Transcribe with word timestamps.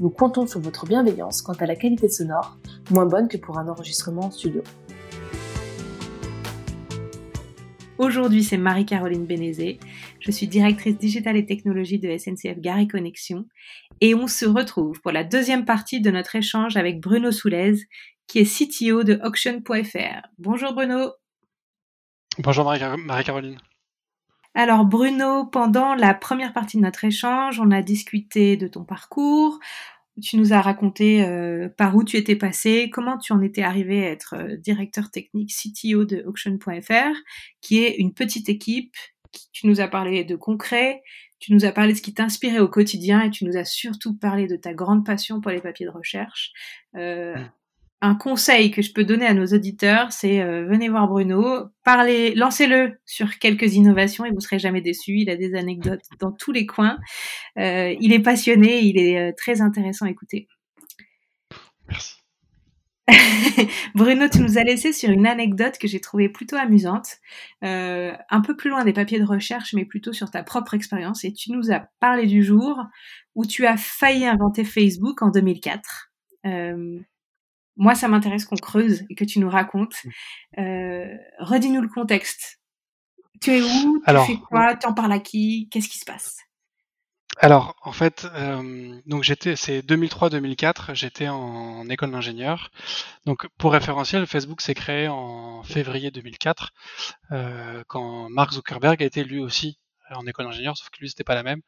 Nous 0.00 0.08
comptons 0.08 0.46
sur 0.46 0.60
votre 0.60 0.86
bienveillance 0.86 1.42
quant 1.42 1.52
à 1.52 1.66
la 1.66 1.76
qualité 1.76 2.08
sonore, 2.08 2.56
moins 2.90 3.04
bonne 3.04 3.28
que 3.28 3.36
pour 3.36 3.58
un 3.58 3.68
enregistrement 3.68 4.22
en 4.22 4.30
studio. 4.30 4.62
Aujourd'hui, 7.98 8.42
c'est 8.42 8.56
Marie-Caroline 8.56 9.26
Bénézé. 9.26 9.78
Je 10.20 10.30
suis 10.30 10.48
directrice 10.48 10.96
digitale 10.96 11.36
et 11.36 11.44
technologie 11.44 11.98
de 11.98 12.16
SNCF 12.16 12.58
Gare 12.60 12.78
et 12.78 12.88
Connexion. 12.88 13.44
Et 14.00 14.14
on 14.14 14.26
se 14.26 14.46
retrouve 14.46 15.02
pour 15.02 15.12
la 15.12 15.22
deuxième 15.22 15.66
partie 15.66 16.00
de 16.00 16.10
notre 16.10 16.34
échange 16.34 16.78
avec 16.78 16.98
Bruno 16.98 17.30
Soulez, 17.30 17.74
qui 18.26 18.38
est 18.38 18.46
CTO 18.46 19.04
de 19.04 19.20
Auction.fr. 19.22 20.26
Bonjour 20.38 20.72
Bruno. 20.72 21.12
Bonjour 22.38 22.64
Marie-Caroline. 22.64 23.58
Alors 24.54 24.84
Bruno, 24.84 25.46
pendant 25.46 25.94
la 25.94 26.12
première 26.12 26.52
partie 26.52 26.76
de 26.76 26.82
notre 26.82 27.04
échange, 27.04 27.60
on 27.60 27.70
a 27.70 27.82
discuté 27.82 28.56
de 28.56 28.66
ton 28.66 28.84
parcours, 28.84 29.60
tu 30.20 30.36
nous 30.36 30.52
as 30.52 30.60
raconté 30.60 31.24
euh, 31.24 31.68
par 31.68 31.96
où 31.96 32.04
tu 32.04 32.16
étais 32.16 32.36
passé, 32.36 32.90
comment 32.92 33.18
tu 33.18 33.32
en 33.32 33.40
étais 33.40 33.62
arrivé 33.62 34.04
à 34.04 34.10
être 34.10 34.34
euh, 34.36 34.56
directeur 34.56 35.10
technique 35.10 35.52
CTO 35.52 36.04
de 36.04 36.22
Auction.fr, 36.26 37.16
qui 37.60 37.84
est 37.84 37.96
une 37.96 38.12
petite 38.12 38.48
équipe. 38.48 38.94
tu 39.52 39.66
nous 39.66 39.80
as 39.80 39.88
parlé 39.88 40.24
de 40.24 40.36
concret, 40.36 41.02
tu 41.38 41.54
nous 41.54 41.64
as 41.64 41.72
parlé 41.72 41.92
de 41.92 41.98
ce 41.98 42.02
qui 42.02 42.12
t'inspirait 42.12 42.58
au 42.58 42.68
quotidien 42.68 43.22
et 43.22 43.30
tu 43.30 43.44
nous 43.44 43.56
as 43.56 43.64
surtout 43.64 44.16
parlé 44.16 44.46
de 44.46 44.56
ta 44.56 44.74
grande 44.74 45.06
passion 45.06 45.40
pour 45.40 45.52
les 45.52 45.60
papiers 45.60 45.86
de 45.86 45.90
recherche. 45.90 46.52
Euh, 46.96 47.36
mmh 47.36 47.50
un 48.02 48.14
conseil 48.14 48.70
que 48.70 48.80
je 48.80 48.92
peux 48.92 49.04
donner 49.04 49.26
à 49.26 49.34
nos 49.34 49.46
auditeurs, 49.46 50.10
c'est 50.12 50.40
euh, 50.40 50.64
venez 50.66 50.88
voir 50.88 51.06
Bruno, 51.06 51.66
parlez, 51.84 52.34
lancez-le 52.34 52.98
sur 53.04 53.38
quelques 53.38 53.74
innovations 53.74 54.24
et 54.24 54.30
vous 54.30 54.40
serez 54.40 54.58
jamais 54.58 54.80
déçus. 54.80 55.16
Il 55.18 55.28
a 55.28 55.36
des 55.36 55.54
anecdotes 55.54 56.04
dans 56.18 56.32
tous 56.32 56.52
les 56.52 56.64
coins. 56.64 56.98
Euh, 57.58 57.94
il 58.00 58.12
est 58.12 58.20
passionné, 58.20 58.80
il 58.80 58.98
est 58.98 59.18
euh, 59.18 59.32
très 59.36 59.60
intéressant 59.60 60.06
à 60.06 60.10
écouter. 60.10 60.48
Merci. 61.88 62.14
Bruno, 63.94 64.28
tu 64.28 64.38
nous 64.38 64.56
as 64.56 64.62
laissé 64.62 64.92
sur 64.92 65.10
une 65.10 65.26
anecdote 65.26 65.76
que 65.78 65.88
j'ai 65.88 66.00
trouvée 66.00 66.28
plutôt 66.28 66.54
amusante, 66.54 67.16
un 67.60 68.40
peu 68.46 68.56
plus 68.56 68.70
loin 68.70 68.84
des 68.84 68.92
papiers 68.92 69.18
de 69.18 69.24
recherche, 69.24 69.74
mais 69.74 69.84
plutôt 69.84 70.12
sur 70.12 70.30
ta 70.30 70.44
propre 70.44 70.74
expérience. 70.74 71.24
Et 71.24 71.32
tu 71.32 71.50
nous 71.50 71.72
as 71.72 71.88
parlé 71.98 72.26
du 72.26 72.44
jour 72.44 72.80
où 73.34 73.44
tu 73.44 73.66
as 73.66 73.76
failli 73.76 74.26
inventer 74.26 74.62
Facebook 74.62 75.22
en 75.22 75.30
2004. 75.30 76.12
Moi, 77.80 77.94
ça 77.94 78.08
m'intéresse 78.08 78.44
qu'on 78.44 78.56
creuse 78.56 79.04
et 79.08 79.14
que 79.14 79.24
tu 79.24 79.38
nous 79.38 79.48
racontes. 79.48 79.96
Mmh. 80.04 80.60
Euh, 80.60 81.16
redis-nous 81.38 81.80
le 81.80 81.88
contexte. 81.88 82.60
Tu 83.40 83.52
es 83.52 83.62
où? 83.62 84.02
Tu 84.06 84.14
fais 84.26 84.36
quoi? 84.36 84.76
Tu 84.76 84.86
en 84.86 84.92
parles 84.92 85.12
à 85.12 85.18
qui? 85.18 85.66
Qu'est-ce 85.72 85.88
qui 85.88 85.96
se 85.96 86.04
passe? 86.04 86.36
Alors, 87.38 87.74
en 87.80 87.92
fait, 87.92 88.26
euh, 88.34 89.00
donc 89.06 89.22
j'étais, 89.22 89.56
c'est 89.56 89.80
2003-2004, 89.80 90.94
j'étais 90.94 91.28
en, 91.28 91.88
école 91.88 92.10
d'ingénieur. 92.10 92.70
Donc, 93.24 93.48
pour 93.56 93.72
référentiel, 93.72 94.26
Facebook 94.26 94.60
s'est 94.60 94.74
créé 94.74 95.08
en 95.08 95.62
février 95.62 96.10
2004, 96.10 96.74
euh, 97.32 97.82
quand 97.86 98.28
Mark 98.28 98.52
Zuckerberg 98.52 99.02
a 99.02 99.06
été 99.06 99.24
lui 99.24 99.40
aussi 99.40 99.78
en 100.14 100.26
école 100.26 100.46
d'ingénieur, 100.46 100.76
sauf 100.76 100.90
que 100.90 100.98
lui 101.00 101.08
c'était 101.08 101.24
pas 101.24 101.34
la 101.34 101.42
même. 101.42 101.60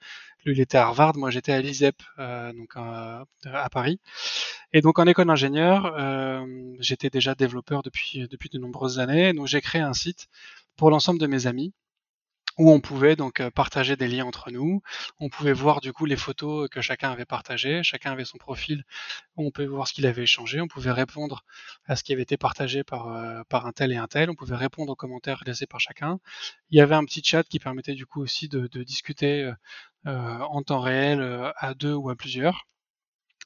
Lui 0.44 0.54
il 0.54 0.60
était 0.60 0.78
à 0.78 0.86
Harvard, 0.86 1.16
moi 1.16 1.30
j'étais 1.30 1.52
à 1.52 1.60
l'ISEP, 1.60 2.02
euh, 2.18 2.52
donc 2.52 2.70
à, 2.76 3.24
Paris. 3.70 4.00
Et 4.72 4.80
donc 4.80 4.98
en 4.98 5.06
école 5.06 5.26
d'ingénieur, 5.26 5.94
euh, 5.98 6.44
j'étais 6.80 7.10
déjà 7.10 7.34
développeur 7.34 7.82
depuis 7.82 8.26
depuis 8.28 8.48
de 8.48 8.58
nombreuses 8.58 8.98
années, 8.98 9.32
donc 9.32 9.46
j'ai 9.46 9.60
créé 9.60 9.82
un 9.82 9.94
site 9.94 10.28
pour 10.76 10.90
l'ensemble 10.90 11.20
de 11.20 11.26
mes 11.26 11.46
amis 11.46 11.72
où 12.58 12.70
on 12.70 12.80
pouvait 12.80 13.16
donc 13.16 13.40
euh, 13.40 13.50
partager 13.50 13.96
des 13.96 14.08
liens 14.08 14.24
entre 14.24 14.50
nous. 14.50 14.82
On 15.18 15.28
pouvait 15.28 15.52
voir 15.52 15.80
du 15.80 15.92
coup 15.92 16.04
les 16.04 16.16
photos 16.16 16.68
que 16.68 16.80
chacun 16.80 17.10
avait 17.10 17.24
partagées. 17.24 17.82
Chacun 17.82 18.12
avait 18.12 18.24
son 18.24 18.38
profil. 18.38 18.84
On 19.36 19.50
pouvait 19.50 19.66
voir 19.66 19.88
ce 19.88 19.92
qu'il 19.94 20.06
avait 20.06 20.22
échangé. 20.22 20.60
On 20.60 20.68
pouvait 20.68 20.92
répondre 20.92 21.44
à 21.86 21.96
ce 21.96 22.04
qui 22.04 22.12
avait 22.12 22.22
été 22.22 22.36
partagé 22.36 22.84
par, 22.84 23.08
euh, 23.08 23.42
par 23.48 23.66
un 23.66 23.72
tel 23.72 23.92
et 23.92 23.96
un 23.96 24.08
tel. 24.08 24.30
On 24.30 24.34
pouvait 24.34 24.56
répondre 24.56 24.92
aux 24.92 24.96
commentaires 24.96 25.42
laissés 25.46 25.66
par 25.66 25.80
chacun. 25.80 26.18
Il 26.70 26.78
y 26.78 26.80
avait 26.80 26.94
un 26.94 27.04
petit 27.04 27.22
chat 27.24 27.44
qui 27.44 27.58
permettait 27.58 27.94
du 27.94 28.06
coup 28.06 28.22
aussi 28.22 28.48
de, 28.48 28.66
discuter 28.82 29.52
euh, 30.06 30.38
en 30.40 30.62
temps 30.62 30.80
réel 30.80 31.52
à 31.56 31.74
deux 31.74 31.94
ou 31.94 32.10
à 32.10 32.16
plusieurs. 32.16 32.66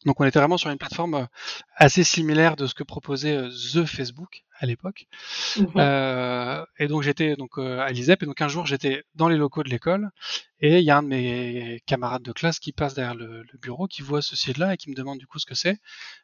Donc 0.07 0.21
on 0.21 0.25
était 0.25 0.39
vraiment 0.39 0.57
sur 0.57 0.71
une 0.71 0.79
plateforme 0.79 1.29
assez 1.77 2.05
similaire 2.05 2.57
de 2.57 2.67
ce 2.67 2.75
que 2.75 2.85
proposait 2.85 3.37
The 3.49 3.85
Facebook 3.85 4.45
à 4.59 4.67
l'époque. 4.67 5.07
Mmh 5.57 5.65
euh, 5.77 6.65
et 6.79 6.89
donc 6.89 7.03
j'étais 7.03 7.37
donc 7.37 7.59
euh, 7.59 7.81
à 7.81 7.91
l'ISEP 7.91 8.23
et 8.23 8.27
donc 8.27 8.41
un 8.41 8.49
jour 8.49 8.67
j'étais 8.67 9.05
dans 9.15 9.29
les 9.29 9.37
locaux 9.37 9.63
de 9.63 9.69
l'école 9.69 10.11
et 10.61 10.79
il 10.79 10.85
y 10.85 10.91
a 10.91 10.99
un 10.99 11.03
de 11.03 11.09
mes 11.09 11.83
camarades 11.87 12.23
de 12.23 12.33
classe 12.33 12.59
qui 12.59 12.73
passe 12.73 12.95
derrière 12.95 13.15
le, 13.15 13.45
bureau, 13.61 13.87
qui 13.87 14.01
voit 14.01 14.23
ce 14.23 14.37
site-là 14.37 14.75
et 14.75 14.77
qui 14.77 14.89
me 14.89 14.95
demande 14.95 15.19
du 15.19 15.27
coup 15.27 15.39
ce 15.39 15.45
que 15.45 15.55
c'est. 15.55 15.79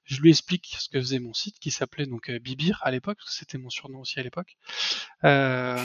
Je 0.04 0.20
lui 0.22 0.30
explique 0.30 0.74
ce 0.78 0.88
que 0.88 0.98
faisait 0.98 1.18
mon 1.18 1.34
site 1.34 1.58
qui 1.58 1.70
s'appelait 1.70 2.06
donc 2.06 2.30
euh, 2.30 2.38
Bibir 2.38 2.80
à 2.82 2.90
l'époque, 2.90 3.18
parce 3.18 3.30
que 3.30 3.36
c'était 3.36 3.58
mon 3.58 3.68
surnom 3.68 4.00
aussi 4.00 4.18
à 4.18 4.22
l'époque. 4.22 4.56
Euh, 5.24 5.76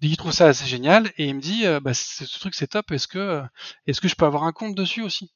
il 0.00 0.16
trouve 0.16 0.32
ça 0.32 0.46
assez 0.46 0.66
génial 0.66 1.12
et 1.18 1.26
il 1.26 1.34
me 1.34 1.40
dit 1.40 1.64
bah, 1.82 1.92
ce 1.92 2.38
truc 2.38 2.54
c'est 2.54 2.68
top, 2.68 2.90
est-ce 2.90 3.08
que 3.08 3.42
est-ce 3.86 4.00
que 4.00 4.08
je 4.08 4.14
peux 4.14 4.24
avoir 4.24 4.44
un 4.44 4.52
compte 4.52 4.74
dessus 4.74 5.02
aussi? 5.02 5.30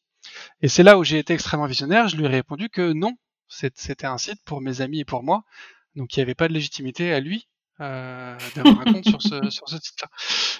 Et 0.62 0.68
c'est 0.68 0.82
là 0.82 0.98
où 0.98 1.04
j'ai 1.04 1.18
été 1.18 1.32
extrêmement 1.34 1.66
visionnaire. 1.66 2.08
Je 2.08 2.16
lui 2.16 2.24
ai 2.24 2.28
répondu 2.28 2.68
que 2.68 2.92
non, 2.92 3.14
c'était 3.48 4.06
un 4.06 4.18
site 4.18 4.42
pour 4.44 4.60
mes 4.60 4.80
amis 4.80 5.00
et 5.00 5.04
pour 5.04 5.22
moi 5.22 5.44
donc 5.96 6.16
il 6.16 6.20
n'y 6.20 6.22
avait 6.22 6.34
pas 6.34 6.48
de 6.48 6.52
légitimité 6.52 7.12
à 7.12 7.20
lui 7.20 7.48
euh, 7.80 8.36
d'avoir 8.54 8.80
un 8.80 8.92
compte 8.92 9.04
sur 9.04 9.20
ce, 9.20 9.28
sur 9.50 9.68
ce 9.68 9.76
site-là. 9.78 10.08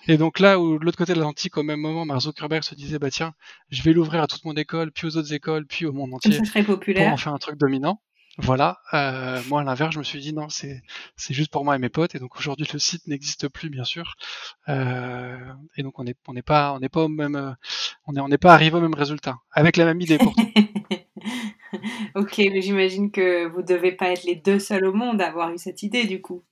Et 0.09 0.17
donc 0.17 0.41
là 0.41 0.59
où 0.59 0.79
de 0.79 0.85
l'autre 0.85 0.99
côté 0.99 1.12
de 1.12 1.19
l'Atlantique, 1.19 1.57
au 1.57 1.62
même 1.62 1.81
moment, 1.81 2.05
Mark 2.05 2.23
Zuckerberg 2.23 2.65
se 2.65 2.75
disait 2.75 2.99
bah 2.99 3.11
tiens, 3.11 3.35
je 3.71 3.83
vais 3.83 3.93
l'ouvrir 3.93 4.23
à 4.23 4.27
toute 4.27 4.45
mon 4.45 4.55
école, 4.55 4.91
puis 4.91 5.07
aux 5.07 5.17
autres 5.17 5.33
écoles, 5.33 5.67
puis 5.67 5.87
au 5.87 5.93
monde 5.93 6.15
entier, 6.15 6.41
populaire. 6.65 7.05
pour 7.05 7.12
en 7.12 7.17
faire 7.17 7.35
un 7.35 7.39
truc 7.39 7.56
dominant. 7.56 8.01
Voilà. 8.39 8.78
Euh, 8.93 9.41
moi, 9.49 9.61
à 9.61 9.65
l'inverse, 9.65 9.95
je 9.95 9.99
me 9.99 10.05
suis 10.05 10.21
dit 10.21 10.33
non, 10.33 10.49
c'est 10.49 10.83
juste 11.31 11.53
pour 11.53 11.65
moi 11.65 11.77
et 11.77 11.78
mes 11.78 11.89
potes. 11.89 12.15
Et 12.15 12.19
donc 12.19 12.37
aujourd'hui, 12.37 12.67
le 12.72 12.78
site 12.78 13.06
n'existe 13.06 13.49
plus, 13.49 13.71
bien 13.71 13.84
sûr. 13.84 14.17
Euh, 14.69 15.39
et 15.77 15.83
donc 15.83 15.99
on 15.99 16.05
n'est 16.05 16.17
on 16.27 16.34
pas 16.43 16.73
on 16.73 16.81
n'est 16.81 16.89
pas 16.89 17.05
au 17.05 17.09
même 17.09 17.56
on 18.06 18.17
est 18.17 18.21
on 18.21 18.28
n'est 18.28 18.39
pas 18.39 18.53
arrivé 18.53 18.77
au 18.77 18.81
même 18.81 18.94
résultat 18.94 19.37
avec 19.53 19.77
la 19.77 19.84
même 19.84 20.00
idée 20.00 20.19
pourtant. 20.19 20.43
ok, 22.15 22.39
mais 22.39 22.61
j'imagine 22.61 23.11
que 23.11 23.47
vous 23.47 23.62
devez 23.62 23.93
pas 23.93 24.09
être 24.09 24.25
les 24.25 24.37
deux 24.37 24.59
seuls 24.59 24.84
au 24.84 24.93
monde 24.93 25.21
à 25.21 25.28
avoir 25.28 25.53
eu 25.53 25.59
cette 25.59 25.83
idée 25.83 26.05
du 26.05 26.21
coup. 26.21 26.44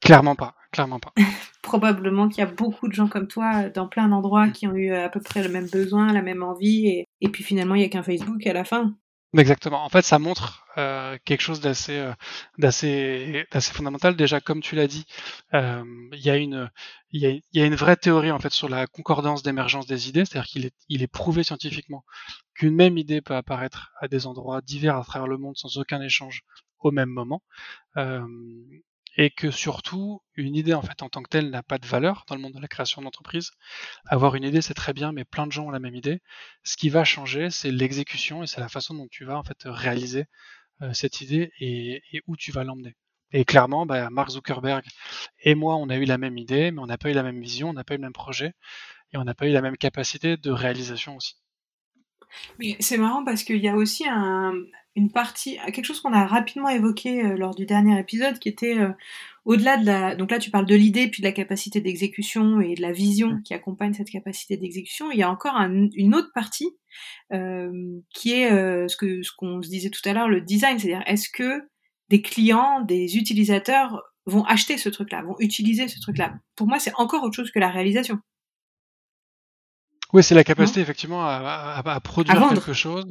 Clairement 0.00 0.36
pas, 0.36 0.54
clairement 0.72 1.00
pas. 1.00 1.12
Probablement 1.62 2.28
qu'il 2.28 2.38
y 2.38 2.46
a 2.46 2.50
beaucoup 2.50 2.88
de 2.88 2.92
gens 2.94 3.08
comme 3.08 3.26
toi 3.26 3.68
dans 3.68 3.88
plein 3.88 4.08
d'endroits 4.08 4.46
mm. 4.46 4.52
qui 4.52 4.66
ont 4.66 4.74
eu 4.74 4.94
à 4.94 5.08
peu 5.10 5.20
près 5.20 5.42
le 5.42 5.50
même 5.50 5.68
besoin, 5.68 6.12
la 6.12 6.22
même 6.22 6.42
envie, 6.42 6.86
et, 6.86 7.04
et 7.20 7.28
puis 7.28 7.44
finalement 7.44 7.74
il 7.74 7.80
n'y 7.80 7.84
a 7.84 7.88
qu'un 7.88 8.02
Facebook 8.02 8.46
à 8.46 8.52
la 8.54 8.64
fin. 8.64 8.94
Exactement. 9.36 9.84
En 9.84 9.90
fait, 9.90 10.02
ça 10.02 10.18
montre 10.18 10.64
euh, 10.78 11.18
quelque 11.26 11.42
chose 11.42 11.60
d'assez, 11.60 11.98
euh, 11.98 12.12
d'assez, 12.56 13.44
d'assez 13.52 13.72
fondamental. 13.74 14.16
Déjà, 14.16 14.40
comme 14.40 14.62
tu 14.62 14.74
l'as 14.74 14.86
dit, 14.86 15.04
euh, 15.52 15.84
il 16.12 16.20
y 16.20 16.30
a 16.30 16.36
une, 16.36 16.70
il 17.10 17.20
y 17.20 17.26
a, 17.26 17.38
y 17.52 17.60
a, 17.60 17.66
une 17.66 17.74
vraie 17.74 17.96
théorie 17.96 18.30
en 18.30 18.38
fait 18.38 18.52
sur 18.52 18.70
la 18.70 18.86
concordance 18.86 19.42
d'émergence 19.42 19.86
des 19.86 20.08
idées, 20.08 20.24
c'est-à-dire 20.24 20.48
qu'il 20.48 20.64
est, 20.64 20.74
il 20.88 21.02
est 21.02 21.06
prouvé 21.08 21.42
scientifiquement 21.44 22.04
qu'une 22.54 22.74
même 22.74 22.96
idée 22.96 23.20
peut 23.20 23.34
apparaître 23.36 23.92
à 24.00 24.08
des 24.08 24.26
endroits 24.26 24.62
divers 24.62 24.96
à 24.96 25.04
travers 25.04 25.28
le 25.28 25.36
monde 25.36 25.56
sans 25.58 25.76
aucun 25.76 26.00
échange 26.00 26.42
au 26.78 26.90
même 26.90 27.10
moment. 27.10 27.42
Et 29.18 29.30
que 29.30 29.50
surtout 29.50 30.22
une 30.36 30.54
idée 30.54 30.72
en 30.72 30.80
fait 30.80 31.02
en 31.02 31.10
tant 31.10 31.22
que 31.22 31.28
telle 31.28 31.50
n'a 31.50 31.62
pas 31.62 31.78
de 31.78 31.86
valeur 31.86 32.24
dans 32.28 32.36
le 32.36 32.40
monde 32.40 32.54
de 32.54 32.60
la 32.60 32.68
création 32.68 33.02
d'entreprise. 33.02 33.50
Avoir 34.06 34.36
une 34.36 34.44
idée 34.44 34.62
c'est 34.62 34.74
très 34.74 34.94
bien, 34.94 35.12
mais 35.12 35.24
plein 35.24 35.46
de 35.46 35.52
gens 35.52 35.66
ont 35.66 35.70
la 35.70 35.80
même 35.80 35.96
idée. 35.96 36.20
Ce 36.62 36.76
qui 36.76 36.88
va 36.88 37.04
changer, 37.04 37.50
c'est 37.50 37.70
l'exécution 37.70 38.42
et 38.42 38.46
c'est 38.46 38.60
la 38.60 38.68
façon 38.68 38.94
dont 38.94 39.08
tu 39.10 39.24
vas 39.24 39.36
en 39.36 39.42
fait 39.42 39.58
réaliser 39.64 40.24
euh, 40.82 40.92
cette 40.94 41.20
idée 41.20 41.50
et, 41.60 42.00
où 42.26 42.36
tu 42.36 42.52
vas 42.52 42.64
l'emmener. 42.64 42.94
Et 43.32 43.44
clairement, 43.44 43.84
bah, 43.84 44.08
Mark 44.10 44.30
Zuckerberg 44.30 44.84
et 45.42 45.54
moi, 45.54 45.76
on 45.76 45.90
a 45.90 45.96
eu 45.96 46.04
la 46.04 46.16
même 46.16 46.38
idée, 46.38 46.70
mais 46.70 46.80
on 46.80 46.86
n'a 46.86 46.96
pas 46.96 47.10
eu 47.10 47.14
la 47.14 47.22
même 47.22 47.40
vision, 47.40 47.68
on 47.70 47.74
n'a 47.74 47.84
pas 47.84 47.94
eu 47.94 47.98
le 47.98 48.02
même 48.02 48.12
projet 48.12 48.54
et 49.12 49.18
on 49.18 49.24
n'a 49.24 49.34
pas 49.34 49.46
eu 49.46 49.52
la 49.52 49.60
même 49.60 49.76
capacité 49.76 50.36
de 50.36 50.50
réalisation 50.50 51.16
aussi. 51.16 51.34
Mais 52.58 52.76
c'est 52.80 52.98
marrant 52.98 53.24
parce 53.24 53.42
qu'il 53.42 53.58
y 53.58 53.68
a 53.68 53.74
aussi 53.74 54.06
un, 54.08 54.52
une 54.98 55.10
partie, 55.10 55.58
quelque 55.66 55.84
chose 55.84 56.00
qu'on 56.00 56.12
a 56.12 56.26
rapidement 56.26 56.68
évoqué 56.68 57.24
euh, 57.24 57.36
lors 57.36 57.54
du 57.54 57.66
dernier 57.66 57.98
épisode, 57.98 58.38
qui 58.38 58.48
était 58.48 58.76
euh, 58.76 58.90
au-delà 59.44 59.76
de 59.76 59.86
la. 59.86 60.16
Donc 60.16 60.30
là, 60.30 60.38
tu 60.38 60.50
parles 60.50 60.66
de 60.66 60.74
l'idée, 60.74 61.08
puis 61.08 61.22
de 61.22 61.26
la 61.26 61.32
capacité 61.32 61.80
d'exécution 61.80 62.60
et 62.60 62.74
de 62.74 62.82
la 62.82 62.92
vision 62.92 63.28
mm. 63.28 63.42
qui 63.44 63.54
accompagne 63.54 63.94
cette 63.94 64.10
capacité 64.10 64.56
d'exécution. 64.56 65.10
Il 65.12 65.18
y 65.18 65.22
a 65.22 65.30
encore 65.30 65.56
une 65.56 66.14
autre 66.14 66.32
partie 66.34 66.76
euh, 67.32 67.70
qui 68.12 68.32
est 68.32 68.50
ce 68.50 68.96
que 68.96 69.22
ce 69.22 69.30
qu'on 69.36 69.62
se 69.62 69.68
disait 69.68 69.90
tout 69.90 70.06
à 70.06 70.12
l'heure, 70.12 70.28
le 70.28 70.40
design. 70.40 70.78
C'est-à-dire, 70.78 71.04
est-ce 71.06 71.28
que 71.28 71.62
des 72.08 72.20
clients, 72.20 72.80
des 72.82 73.16
utilisateurs 73.16 74.02
vont 74.26 74.44
acheter 74.44 74.78
ce 74.78 74.88
truc-là, 74.88 75.22
vont 75.22 75.36
utiliser 75.38 75.86
ce 75.88 76.00
truc-là? 76.00 76.34
Pour 76.56 76.66
moi, 76.66 76.78
c'est 76.80 76.92
encore 76.96 77.22
autre 77.22 77.36
chose 77.36 77.52
que 77.52 77.60
la 77.60 77.70
réalisation. 77.70 78.18
Oui, 80.14 80.22
c'est 80.22 80.34
la 80.34 80.44
capacité 80.44 80.80
effectivement 80.80 81.26
à, 81.26 82.00
produire 82.02 82.48
quelque 82.48 82.72
chose, 82.72 83.04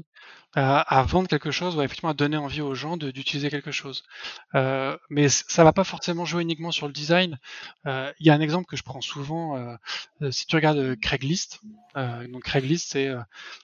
à, 0.55 1.03
vendre 1.03 1.27
quelque 1.27 1.51
chose, 1.51 1.75
ou 1.75 1.81
effectivement 1.83 2.09
à 2.09 2.15
donner 2.15 2.37
envie 2.37 2.61
aux 2.61 2.73
gens 2.73 2.97
d'utiliser 2.97 3.51
quelque 3.51 3.71
chose. 3.71 4.03
Euh, 4.55 4.97
mais 5.11 5.29
ça 5.29 5.63
va 5.63 5.73
pas 5.73 5.83
forcément 5.83 6.25
jouer 6.25 6.41
uniquement 6.41 6.71
sur 6.71 6.87
le 6.87 6.93
design. 6.93 7.37
Euh, 7.85 8.11
il 8.19 8.25
y 8.25 8.31
a 8.31 8.33
un 8.33 8.41
exemple 8.41 8.65
que 8.65 8.75
je 8.75 8.81
prends 8.81 9.01
souvent. 9.01 9.57
Euh, 9.57 10.31
si 10.31 10.47
tu 10.47 10.55
regardes 10.55 10.95
Craigslist, 10.99 11.61
donc 11.95 12.43
Craigslist 12.43 12.89
c'est 12.89 13.13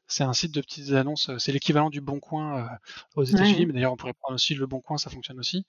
c'est 0.08 0.24
un 0.24 0.34
site 0.34 0.54
de 0.54 0.62
petites 0.62 0.92
annonces, 0.92 1.32
c'est 1.40 1.52
l'équivalent 1.52 1.90
du 1.90 2.02
Bon 2.02 2.20
Coin 2.20 2.70
aux 3.16 3.24
États-Unis, 3.24 3.66
mais 3.66 3.74
d'ailleurs 3.74 3.94
on 3.94 3.98
pourrait 3.98 4.14
prendre 4.14 4.36
aussi 4.36 4.54
le 4.54 4.68
Bon 4.68 4.80
Coin, 4.80 4.98
ça 4.98 5.10
fonctionne 5.10 5.40
aussi. 5.40 5.66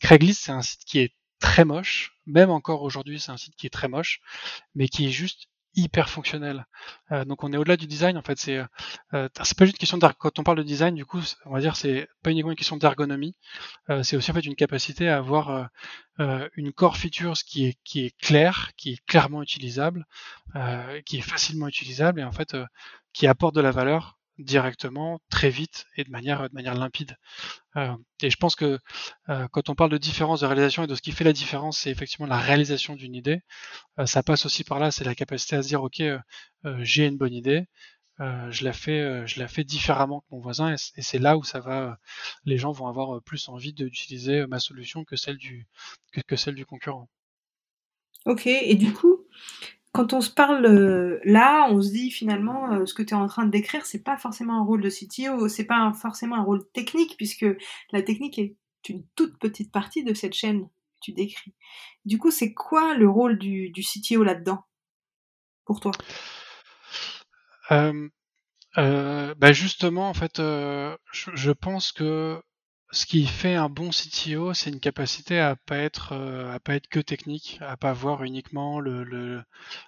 Craigslist 0.00 0.44
c'est 0.44 0.52
un 0.52 0.62
site 0.62 0.84
qui 0.86 1.00
est 1.00 1.14
très 1.40 1.66
moche, 1.66 2.14
même 2.24 2.48
encore 2.48 2.80
aujourd'hui 2.80 3.20
c'est 3.20 3.32
un 3.32 3.36
site 3.36 3.54
qui 3.56 3.66
est 3.66 3.70
très 3.70 3.88
moche, 3.88 4.20
mais 4.74 4.88
qui 4.88 5.06
est 5.06 5.10
juste 5.10 5.48
hyper 5.76 6.08
fonctionnel. 6.08 6.66
Euh, 7.12 7.24
donc 7.24 7.44
on 7.44 7.52
est 7.52 7.56
au-delà 7.56 7.76
du 7.76 7.86
design 7.86 8.16
en 8.16 8.22
fait. 8.22 8.38
C'est 8.38 8.58
euh, 8.58 9.28
c'est 9.42 9.56
pas 9.56 9.64
juste 9.64 9.76
une 9.76 9.78
question 9.78 9.98
quand 10.18 10.38
on 10.38 10.42
parle 10.42 10.58
de 10.58 10.62
design 10.62 10.94
du 10.94 11.04
coup 11.04 11.20
on 11.44 11.52
va 11.52 11.60
dire 11.60 11.76
c'est 11.76 12.08
pas 12.22 12.30
uniquement 12.30 12.50
une 12.50 12.56
question 12.56 12.76
d'ergonomie. 12.76 13.34
Euh, 13.90 14.02
c'est 14.02 14.16
aussi 14.16 14.30
en 14.30 14.34
fait 14.34 14.46
une 14.46 14.56
capacité 14.56 15.08
à 15.08 15.18
avoir 15.18 15.50
euh, 15.50 15.64
euh, 16.20 16.48
une 16.56 16.72
core 16.72 16.96
features 16.96 17.34
qui 17.46 17.66
est 17.66 17.78
qui 17.84 18.06
est 18.06 18.16
claire, 18.18 18.72
qui 18.76 18.94
est 18.94 19.06
clairement 19.06 19.42
utilisable, 19.42 20.06
qui 21.04 21.18
est 21.18 21.22
facilement 21.22 21.68
utilisable 21.68 22.20
et 22.20 22.24
en 22.24 22.32
fait 22.32 22.56
qui 23.12 23.26
apporte 23.26 23.54
de 23.54 23.60
la 23.60 23.70
valeur 23.70 24.15
directement, 24.38 25.20
très 25.30 25.50
vite 25.50 25.86
et 25.96 26.04
de 26.04 26.10
manière, 26.10 26.48
de 26.48 26.54
manière 26.54 26.74
limpide. 26.74 27.16
Euh, 27.76 27.94
et 28.22 28.30
je 28.30 28.36
pense 28.36 28.56
que 28.56 28.78
euh, 29.28 29.48
quand 29.48 29.68
on 29.68 29.74
parle 29.74 29.90
de 29.90 29.98
différence 29.98 30.40
de 30.40 30.46
réalisation 30.46 30.84
et 30.84 30.86
de 30.86 30.94
ce 30.94 31.02
qui 31.02 31.12
fait 31.12 31.24
la 31.24 31.32
différence, 31.32 31.78
c'est 31.78 31.90
effectivement 31.90 32.26
la 32.26 32.38
réalisation 32.38 32.96
d'une 32.96 33.14
idée. 33.14 33.40
Euh, 33.98 34.06
ça 34.06 34.22
passe 34.22 34.46
aussi 34.46 34.64
par 34.64 34.78
là, 34.78 34.90
c'est 34.90 35.04
la 35.04 35.14
capacité 35.14 35.56
à 35.56 35.62
se 35.62 35.68
dire, 35.68 35.82
ok, 35.82 36.02
j'ai 36.80 37.06
une 37.06 37.16
bonne 37.16 37.34
idée, 37.34 37.66
je 38.18 38.64
la 38.64 38.72
fais, 38.72 39.26
je 39.26 39.38
la 39.38 39.46
fais 39.46 39.62
différemment 39.62 40.20
que 40.20 40.26
mon 40.30 40.40
voisin, 40.40 40.74
et 40.74 41.02
c'est 41.02 41.18
là 41.18 41.36
où 41.36 41.44
ça 41.44 41.60
va, 41.60 41.98
les 42.44 42.58
gens 42.58 42.72
vont 42.72 42.88
avoir 42.88 43.22
plus 43.22 43.48
envie 43.48 43.72
d'utiliser 43.72 44.46
ma 44.46 44.58
solution 44.58 45.04
que 45.04 45.16
celle 45.16 45.36
du, 45.36 45.68
que, 46.12 46.20
que 46.22 46.34
celle 46.34 46.56
du 46.56 46.66
concurrent. 46.66 47.08
Ok, 48.24 48.48
et 48.48 48.74
du 48.74 48.92
coup, 48.92 49.24
quand 49.96 50.12
on 50.12 50.20
se 50.20 50.30
parle 50.30 50.66
euh, 50.66 51.20
là, 51.24 51.68
on 51.70 51.80
se 51.80 51.88
dit 51.88 52.10
finalement 52.10 52.70
euh, 52.70 52.84
ce 52.84 52.92
que 52.92 53.02
tu 53.02 53.14
es 53.14 53.16
en 53.16 53.26
train 53.28 53.46
de 53.46 53.50
décrire, 53.50 53.86
c'est 53.86 54.02
pas 54.02 54.18
forcément 54.18 54.60
un 54.60 54.62
rôle 54.62 54.82
de 54.82 54.90
CTO, 54.90 55.48
c'est 55.48 55.64
pas 55.64 55.90
forcément 55.94 56.36
un 56.36 56.42
rôle 56.42 56.68
technique 56.72 57.16
puisque 57.16 57.46
la 57.92 58.02
technique 58.02 58.38
est 58.38 58.56
une 58.90 59.04
toute 59.16 59.38
petite 59.38 59.72
partie 59.72 60.04
de 60.04 60.12
cette 60.12 60.34
chaîne 60.34 60.66
que 60.66 61.00
tu 61.00 61.12
décris. 61.12 61.54
Du 62.04 62.18
coup, 62.18 62.30
c'est 62.30 62.52
quoi 62.52 62.94
le 62.94 63.08
rôle 63.08 63.38
du, 63.38 63.72
CTO 63.72 64.22
là-dedans 64.22 64.64
pour 65.64 65.80
toi? 65.80 65.92
Euh, 67.72 69.34
bah 69.34 69.52
justement, 69.52 70.10
en 70.10 70.14
fait, 70.14 70.36
je, 70.36 71.50
pense 71.52 71.90
que 71.90 72.38
ce 72.92 73.04
qui 73.04 73.26
fait 73.26 73.54
un 73.54 73.68
bon 73.68 73.90
CTO, 73.90 74.54
c'est 74.54 74.70
une 74.70 74.78
capacité 74.80 75.40
à 75.40 75.56
pas 75.56 75.78
être 75.78 76.12
euh, 76.12 76.52
à 76.52 76.60
pas 76.60 76.74
être 76.76 76.86
que 76.88 77.00
technique, 77.00 77.58
à 77.60 77.76
pas 77.76 77.92
voir 77.92 78.22
uniquement 78.22 78.78
le, 78.78 79.02
le, 79.02 79.42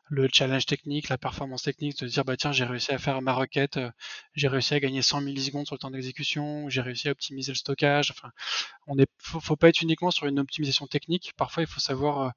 le 0.09 0.29
challenge 0.33 0.67
technique, 0.67 1.09
la 1.09 1.19
performance 1.19 1.63
technique, 1.63 1.99
de 2.01 2.09
dire 2.09 2.25
bah 2.25 2.37
tiens 2.37 2.51
j'ai 2.53 2.65
réussi 2.65 2.93
à 2.93 2.99
faire 2.99 3.23
ma 3.23 3.33
requête, 3.33 3.77
euh, 3.77 3.91
j'ai 4.35 4.49
réussi 4.49 4.75
à 4.75 4.81
gagner 4.81 5.03
100 5.03 5.21
millisecondes 5.21 5.67
sur 5.67 5.77
le 5.77 5.79
temps 5.79 5.91
d'exécution, 5.91 6.69
j'ai 6.69 6.81
réussi 6.81 7.09
à 7.09 7.13
optimiser 7.13 7.53
le 7.53 7.57
stockage. 7.57 8.11
Enfin, 8.11 8.31
on 8.89 8.99
est 8.99 9.09
faut, 9.19 9.41
faut 9.41 9.57
pas 9.57 9.69
être 9.69 9.83
uniquement 9.83 10.11
sur 10.11 10.27
une 10.27 10.41
optimisation 10.41 10.87
technique. 10.89 11.33
Parfois 11.37 11.63
il 11.63 11.69
faut 11.69 11.81
savoir 11.81 12.21
euh, 12.21 12.31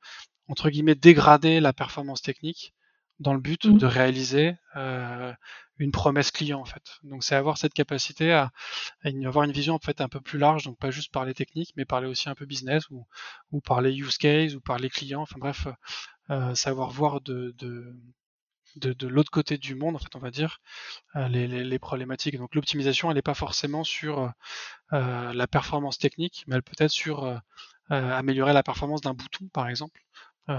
entre 0.48 0.70
guillemets 0.70 0.96
dégrader 0.96 1.60
la 1.60 1.74
performance 1.74 2.22
technique 2.22 2.74
dans 3.20 3.34
le 3.34 3.40
but 3.40 3.66
mmh. 3.66 3.78
de 3.78 3.86
réaliser 3.86 4.56
euh, 4.76 5.34
une 5.82 5.92
promesse 5.92 6.32
client 6.32 6.60
en 6.60 6.66
fait. 6.66 7.00
Donc 7.04 7.24
c'est 7.24 7.36
avoir 7.36 7.58
cette 7.58 7.74
capacité 7.74 8.32
à, 8.34 8.52
avoir 9.26 9.46
une 9.46 9.52
vision 9.52 9.76
en 9.76 9.80
fait 9.80 10.02
un 10.02 10.10
peu 10.10 10.22
plus 10.22 10.40
large, 10.40 10.64
donc 10.64 10.78
pas 10.78 10.92
juste 10.92 11.12
parler 11.12 11.34
technique, 11.34 11.74
mais 11.76 11.86
parler 11.86 12.08
aussi 12.08 12.30
un 12.30 12.36
peu 12.36 12.46
business 12.46 12.84
ou, 12.90 13.06
parler 13.62 13.94
use 13.94 14.18
case 14.18 14.56
ou 14.56 14.62
parler 14.62 14.90
client. 14.90 15.22
Enfin 15.22 15.38
bref, 15.40 15.68
euh, 16.30 16.56
savoir 16.56 16.92
voir 16.92 17.22
de, 17.22 17.54
l'autre 19.02 19.32
côté 19.32 19.58
du 19.58 19.76
monde, 19.76 19.96
en 19.96 20.00
fait, 20.00 20.16
on 20.16 20.20
va 20.20 20.32
dire, 20.32 20.62
euh, 21.16 21.28
les, 21.28 21.80
problématiques. 21.80 22.38
Donc 22.38 22.56
l'optimisation, 22.56 23.10
elle 23.10 23.16
n'est 23.16 23.22
pas 23.22 23.34
forcément 23.34 23.84
sur 23.84 24.32
euh, 24.94 25.34
la 25.34 25.48
performance 25.48 25.98
technique, 25.98 26.44
mais 26.48 26.56
elle 26.56 26.64
peut 26.64 26.76
être 26.80 26.92
sur 26.92 27.26
euh, 27.26 27.38
améliorer 27.90 28.54
la 28.54 28.64
performance 28.64 29.02
d'un 29.02 29.14
bouton, 29.14 29.48
par 29.54 29.68
exemple, 29.68 30.02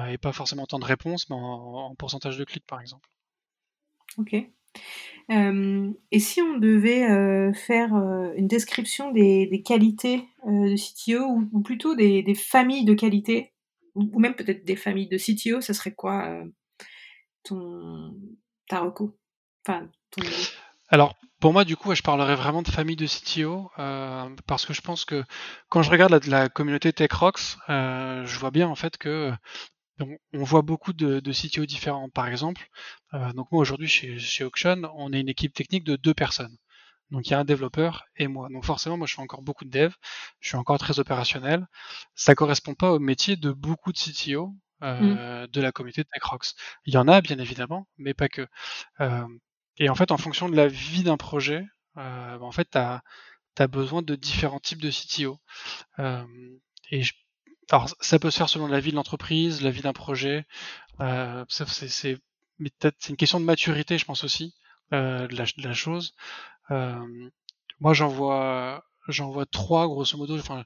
et 0.08 0.16
pas 0.16 0.32
forcément 0.32 0.66
tant 0.66 0.78
de 0.78 0.84
réponses, 0.84 1.28
mais 1.28 1.36
en, 1.38 1.94
pourcentage 1.96 2.38
de 2.38 2.44
clics, 2.44 2.66
par 2.66 2.80
exemple. 2.80 3.08
Ok. 4.16 4.34
Euh, 5.30 5.92
et 6.10 6.19
si 6.19 6.42
on 6.42 6.58
devait 6.58 7.08
euh, 7.08 7.52
faire 7.52 7.94
euh, 7.94 8.32
une 8.36 8.48
description 8.48 9.12
des, 9.12 9.62
qualités 9.64 10.28
de 10.44 10.76
CTO, 10.76 11.24
ou, 11.52 11.60
plutôt 11.60 11.94
des, 11.94 12.34
familles 12.34 12.84
de 12.84 12.94
qualités, 12.94 13.52
ou, 13.94 14.19
même 14.19 14.34
peut-être 14.34 14.64
des 14.64 14.76
familles 14.76 15.08
de 15.08 15.19
CTO, 15.19 15.60
ça 15.60 15.74
serait 15.74 15.94
quoi 15.94 16.42
ton 17.44 18.14
ta. 18.69 18.92
Alors, 20.88 21.14
pour 21.40 21.52
moi, 21.52 21.64
du 21.64 21.76
coup, 21.76 21.94
je 21.94 22.02
parlerais 22.02 22.36
vraiment 22.36 22.62
de 22.62 22.69
famille 22.69 22.96
de 22.96 23.06
CTO, 23.06 23.70
parce 24.46 24.66
que 24.66 24.72
je 24.72 24.80
pense 24.80 25.04
que 25.04 25.24
quand 25.69 25.82
je 25.82 25.90
regarde 25.90 26.24
la 26.26 26.48
communauté 26.48 26.92
TechRox, 26.92 27.58
je 27.69 28.38
vois 28.38 28.50
bien 28.50 28.69
en 28.69 28.74
fait 28.74 28.96
que 28.96 29.32
on 30.32 30.44
voit 30.44 30.62
beaucoup 30.62 30.93
de, 30.93 31.20
de, 31.20 31.32
CTO 31.32 31.66
différents. 31.66 32.08
Par 32.10 32.28
exemple, 32.28 32.69
euh, 33.14 33.32
donc 33.32 33.50
moi 33.52 33.60
aujourd'hui 33.60 33.88
chez, 33.88 34.19
chez 34.19 34.44
Auction, 34.44 34.82
on 34.96 35.12
est 35.12 35.20
une 35.20 35.28
équipe 35.28 35.54
technique 35.54 35.84
de 35.84 35.96
deux 35.96 36.14
personnes. 36.14 36.56
Donc 37.10 37.26
il 37.28 37.32
y 37.32 37.34
a 37.34 37.38
un 37.38 37.44
développeur 37.44 38.04
et 38.16 38.26
moi. 38.26 38.49
Donc 38.50 38.64
forcément, 38.64 38.96
moi 38.96 39.06
je 39.06 39.14
fais 39.14 39.22
encore 39.22 39.43
beaucoup 39.43 39.64
de 39.64 39.70
dev, 39.70 39.93
je 40.40 40.49
suis 40.49 40.56
encore 40.56 40.78
très 40.78 40.99
opérationnel. 40.99 41.66
Ça 42.14 42.34
correspond 42.34 42.75
pas 42.75 42.93
au 42.93 42.99
métier 42.99 43.37
de 43.37 43.52
beaucoup 43.52 43.93
de 43.93 43.99
CTO 43.99 44.54
euh, 44.82 45.44
mm. 45.44 45.46
de 45.49 45.60
la 45.60 45.72
communauté 45.72 46.02
de 46.02 46.08
TechRox. 46.12 46.55
Il 46.87 46.94
y 46.94 46.96
en 46.96 47.06
a 47.06 47.20
bien 47.20 47.38
évidemment, 47.38 47.87
mais 47.98 48.14
pas 48.14 48.28
que. 48.28 48.46
Euh, 49.00 49.26
et 49.76 49.88
en 49.88 49.94
fait, 49.94 50.10
en 50.10 50.16
fonction 50.16 50.48
de 50.48 50.56
la 50.56 50.69
vie 50.69 51.05
d'un 51.05 51.16
projet, 51.16 51.64
euh, 51.98 52.38
en 52.40 52.50
fait, 52.50 52.69
tu 52.70 52.78
as, 52.78 53.03
as, 53.58 53.67
besoin 53.69 54.03
de 54.03 54.17
différents 54.17 54.58
types 54.60 54.81
de 54.82 54.91
CTO. 54.91 55.38
Et 56.91 57.03
je 57.03 57.15
alors, 57.72 57.88
ça 58.00 58.19
peut 58.19 58.31
se 58.31 58.36
faire 58.36 58.50
selon 58.50 58.67
la 58.67 58.81
vie 58.81 58.91
de 58.91 58.96
l'entreprise, 58.96 59.62
la 59.62 59.70
vie 59.70 59.81
d'un 59.81 59.94
projet. 59.94 60.44
Euh, 61.00 61.43
c'est 61.48 62.19
une 63.08 63.17
question 63.17 63.41
de 63.41 63.46
maturité, 63.46 63.96
je 63.96 64.05
pense 64.05 64.24
aussi, 64.24 64.55
euh, 64.93 65.26
de, 65.26 65.62
la, 65.62 65.72
chose. 65.72 66.14
Euh, 66.70 67.31
moi, 67.81 67.94
j'en 67.94 68.08
vois, 68.08 68.84
j'en 69.08 69.31
vois 69.31 69.46
trois, 69.46 69.86
grosso 69.86 70.19
modo. 70.19 70.38
Enfin, 70.38 70.64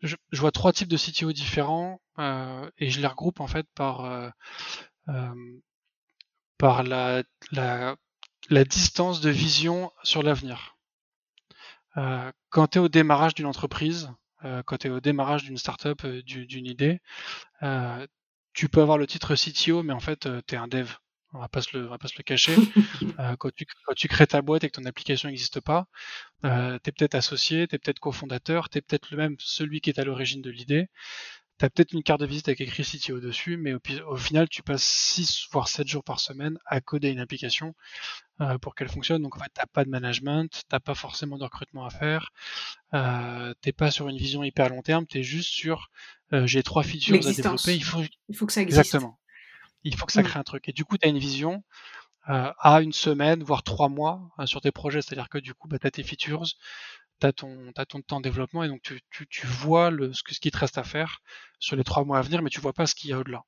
je, 0.00 0.14
vois 0.32 0.52
trois 0.52 0.72
types 0.72 0.88
de 0.88 0.96
CTO 0.96 1.32
différents 1.32 2.00
euh, 2.20 2.70
et 2.78 2.88
je 2.88 3.00
les 3.00 3.08
regroupe 3.08 3.40
en 3.40 3.48
fait 3.48 3.66
par 3.74 4.04
euh, 4.04 4.30
euh, 5.08 5.60
par 6.56 6.84
la, 6.84 7.24
la, 7.50 7.96
la 8.48 8.64
distance 8.64 9.20
de 9.20 9.30
vision 9.30 9.90
sur 10.04 10.22
l'avenir. 10.22 10.76
quand 12.50 12.68
tu 12.68 12.78
es 12.78 12.80
au 12.80 12.88
démarrage 12.88 13.34
d'une 13.34 13.46
entreprise, 13.46 14.08
euh, 14.08 14.27
quand 14.66 14.78
tu 14.78 14.86
es 14.88 14.90
au 14.90 15.00
démarrage 15.00 15.44
d'une 15.44 15.58
startup, 15.58 16.04
euh, 16.04 16.22
d'une 16.22 16.66
idée, 16.66 17.00
euh, 17.62 18.06
tu 18.52 18.68
peux 18.68 18.80
avoir 18.80 18.98
le 18.98 19.06
titre 19.06 19.34
CTO, 19.34 19.82
mais 19.82 19.92
en 19.92 20.00
fait, 20.00 20.28
tu 20.46 20.54
es 20.54 20.58
un 20.58 20.68
dev. 20.68 20.90
On 21.34 21.40
va 21.40 21.48
pas 21.48 21.60
se 21.60 21.76
le, 21.76 21.86
on 21.86 21.90
va 21.90 21.98
pas 21.98 22.08
se 22.08 22.16
le 22.16 22.22
cacher. 22.22 22.54
quand, 23.38 23.50
tu, 23.54 23.66
quand 23.84 23.94
tu 23.94 24.08
crées 24.08 24.26
ta 24.26 24.40
boîte 24.40 24.64
et 24.64 24.70
que 24.70 24.80
ton 24.80 24.86
application 24.86 25.28
n'existe 25.28 25.60
pas, 25.60 25.86
euh, 26.44 26.78
tu 26.82 26.88
es 26.88 26.92
peut-être 26.92 27.14
associé, 27.14 27.68
tu 27.68 27.74
es 27.74 27.78
peut-être 27.78 28.00
cofondateur, 28.00 28.70
tu 28.70 28.78
es 28.78 28.80
peut-être 28.80 29.10
le 29.10 29.18
même 29.18 29.36
celui 29.38 29.80
qui 29.82 29.90
est 29.90 29.98
à 29.98 30.04
l'origine 30.04 30.40
de 30.40 30.50
l'idée 30.50 30.88
tu 31.58 31.64
as 31.64 31.70
peut-être 31.70 31.92
une 31.92 32.02
carte 32.02 32.20
de 32.20 32.26
visite 32.26 32.48
avec 32.48 32.60
écrit 32.60 32.84
CTO 32.84 33.20
dessus, 33.20 33.56
mais 33.56 33.74
au, 33.74 34.16
final, 34.16 34.48
tu 34.48 34.62
passes 34.62 34.84
6 34.84 35.48
voire 35.50 35.68
7 35.68 35.88
jours 35.88 36.04
par 36.04 36.20
semaine 36.20 36.58
à 36.66 36.80
coder 36.80 37.10
une 37.10 37.18
application 37.18 37.68
euh, 37.68 38.27
pour 38.60 38.74
qu'elle 38.74 38.88
fonctionne. 38.88 39.22
Donc 39.22 39.36
en 39.36 39.40
fait, 39.40 39.50
tu 39.54 39.66
pas 39.72 39.84
de 39.84 39.90
management, 39.90 40.48
tu 40.48 40.80
pas 40.80 40.94
forcément 40.94 41.38
de 41.38 41.44
recrutement 41.44 41.84
à 41.84 41.90
faire, 41.90 42.30
euh, 42.94 43.52
t'es 43.60 43.72
pas 43.72 43.90
sur 43.90 44.08
une 44.08 44.16
vision 44.16 44.44
hyper 44.44 44.68
long 44.68 44.82
terme, 44.82 45.06
tu 45.06 45.18
es 45.18 45.22
juste 45.22 45.50
sur 45.50 45.90
euh, 46.32 46.46
j'ai 46.46 46.62
trois 46.62 46.82
features 46.82 47.26
à 47.26 47.32
développer, 47.32 47.74
il 47.74 47.84
faut, 47.84 48.02
il 48.28 48.36
faut 48.36 48.46
que 48.46 48.52
ça 48.52 48.62
existe. 48.62 48.78
Exactement. 48.78 49.18
Il 49.84 49.96
faut 49.96 50.06
que 50.06 50.12
ça 50.12 50.22
mm. 50.22 50.26
crée 50.26 50.38
un 50.38 50.44
truc. 50.44 50.68
Et 50.68 50.72
du 50.72 50.84
coup, 50.84 50.98
tu 50.98 51.06
as 51.06 51.10
une 51.10 51.18
vision 51.18 51.64
euh, 52.28 52.52
à 52.58 52.82
une 52.82 52.92
semaine, 52.92 53.42
voire 53.42 53.62
trois 53.62 53.88
mois 53.88 54.30
euh, 54.38 54.46
sur 54.46 54.60
tes 54.60 54.72
projets. 54.72 55.00
C'est-à-dire 55.00 55.28
que 55.28 55.38
du 55.38 55.54
coup, 55.54 55.68
bah, 55.68 55.78
tu 55.78 55.86
as 55.86 55.90
tes 55.90 56.02
features, 56.02 56.44
as 57.22 57.32
ton, 57.32 57.72
as 57.76 57.86
ton 57.86 58.02
temps 58.02 58.18
de 58.18 58.24
développement 58.24 58.62
et 58.62 58.68
donc 58.68 58.82
tu, 58.82 59.00
tu, 59.10 59.26
tu 59.28 59.46
vois 59.46 59.90
le, 59.90 60.12
ce, 60.12 60.22
ce 60.28 60.40
qui 60.40 60.50
te 60.50 60.58
reste 60.58 60.78
à 60.78 60.84
faire 60.84 61.20
sur 61.58 61.76
les 61.76 61.84
trois 61.84 62.04
mois 62.04 62.18
à 62.18 62.22
venir, 62.22 62.42
mais 62.42 62.50
tu 62.50 62.60
vois 62.60 62.74
pas 62.74 62.86
ce 62.86 62.94
qu'il 62.94 63.10
y 63.10 63.12
a 63.12 63.18
au-delà. 63.18 63.44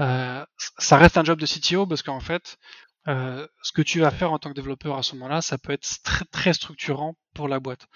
Euh, 0.00 0.44
ça 0.78 0.96
reste 0.96 1.16
un 1.16 1.24
job 1.24 1.38
de 1.38 1.46
CTO 1.46 1.86
parce 1.86 2.02
qu'en 2.02 2.20
fait, 2.20 2.58
euh, 3.08 3.46
ce 3.62 3.72
que 3.72 3.82
tu 3.82 4.00
vas 4.00 4.10
faire 4.10 4.32
en 4.32 4.38
tant 4.38 4.50
que 4.50 4.54
développeur 4.54 4.96
à 4.96 5.02
ce 5.02 5.14
moment-là, 5.14 5.40
ça 5.40 5.58
peut 5.58 5.72
être 5.72 5.86
très, 6.02 6.24
très 6.26 6.52
structurant 6.52 7.16
pour 7.34 7.48
la 7.48 7.60
boîte. 7.60 7.86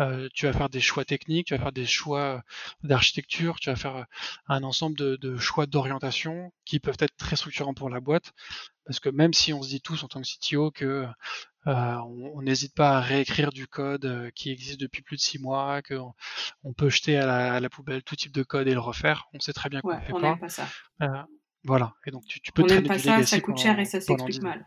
Euh, 0.00 0.28
tu 0.34 0.46
vas 0.46 0.52
faire 0.52 0.68
des 0.68 0.80
choix 0.80 1.04
techniques, 1.04 1.48
tu 1.48 1.54
vas 1.54 1.60
faire 1.60 1.72
des 1.72 1.86
choix 1.86 2.42
d'architecture, 2.82 3.60
tu 3.60 3.70
vas 3.70 3.76
faire 3.76 4.06
un 4.48 4.62
ensemble 4.64 4.96
de, 4.96 5.16
de 5.16 5.36
choix 5.36 5.66
d'orientation 5.66 6.52
qui 6.64 6.80
peuvent 6.80 6.96
être 6.98 7.16
très 7.16 7.36
structurants 7.36 7.74
pour 7.74 7.90
la 7.90 8.00
boîte. 8.00 8.32
Parce 8.86 9.00
que 9.00 9.08
même 9.08 9.32
si 9.32 9.52
on 9.52 9.62
se 9.62 9.68
dit 9.68 9.80
tous 9.80 10.02
en 10.02 10.08
tant 10.08 10.20
que 10.20 10.26
CTO 10.26 10.70
que 10.70 11.06
euh, 11.66 11.96
on 11.96 12.42
n'hésite 12.42 12.74
pas 12.74 12.98
à 12.98 13.00
réécrire 13.00 13.50
du 13.50 13.66
code 13.66 14.04
euh, 14.04 14.30
qui 14.34 14.50
existe 14.50 14.80
depuis 14.80 15.02
plus 15.02 15.16
de 15.16 15.22
six 15.22 15.38
mois, 15.38 15.80
qu'on 15.80 16.12
on 16.62 16.72
peut 16.74 16.90
jeter 16.90 17.16
à 17.16 17.24
la, 17.24 17.54
à 17.54 17.60
la, 17.60 17.70
poubelle 17.70 18.02
tout 18.02 18.16
type 18.16 18.32
de 18.32 18.42
code 18.42 18.68
et 18.68 18.74
le 18.74 18.80
refaire. 18.80 19.26
On 19.32 19.40
sait 19.40 19.54
très 19.54 19.70
bien 19.70 19.80
qu'on 19.80 19.88
ouais, 19.88 20.00
ne 20.00 20.04
fait 20.04 20.12
on 20.12 20.20
pas. 20.20 20.36
pas 20.36 20.48
ça. 20.48 20.68
Euh, 21.64 21.68
voilà. 21.68 21.94
Et 22.06 22.10
donc 22.10 22.24
tu, 22.26 22.40
tu 22.40 22.52
peux 22.52 22.62
on 22.62 22.82
pas 22.82 22.98
ça, 22.98 23.24
ça 23.24 23.40
coûte 23.40 23.54
pendant, 23.54 23.62
cher 23.62 23.78
et 23.78 23.84
ça 23.84 24.00
s'explique 24.00 24.30
10 24.30 24.40
ans. 24.40 24.42
mal. 24.42 24.66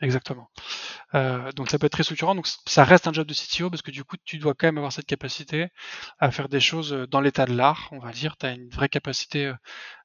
Exactement. 0.00 0.48
Euh, 1.14 1.50
donc 1.52 1.70
ça 1.70 1.78
peut 1.78 1.86
être 1.86 1.92
très 1.92 2.04
structurant. 2.04 2.34
Donc 2.34 2.46
ça 2.66 2.84
reste 2.84 3.08
un 3.08 3.12
job 3.12 3.26
de 3.26 3.34
CTO 3.34 3.68
parce 3.68 3.82
que 3.82 3.90
du 3.90 4.04
coup 4.04 4.16
tu 4.24 4.38
dois 4.38 4.54
quand 4.54 4.68
même 4.68 4.78
avoir 4.78 4.92
cette 4.92 5.06
capacité 5.06 5.68
à 6.20 6.30
faire 6.30 6.48
des 6.48 6.60
choses 6.60 6.92
dans 7.10 7.20
l'état 7.20 7.46
de 7.46 7.54
l'art, 7.54 7.88
on 7.92 7.98
va 7.98 8.12
dire. 8.12 8.36
Tu 8.36 8.46
as 8.46 8.52
une 8.52 8.68
vraie 8.68 8.88
capacité 8.88 9.52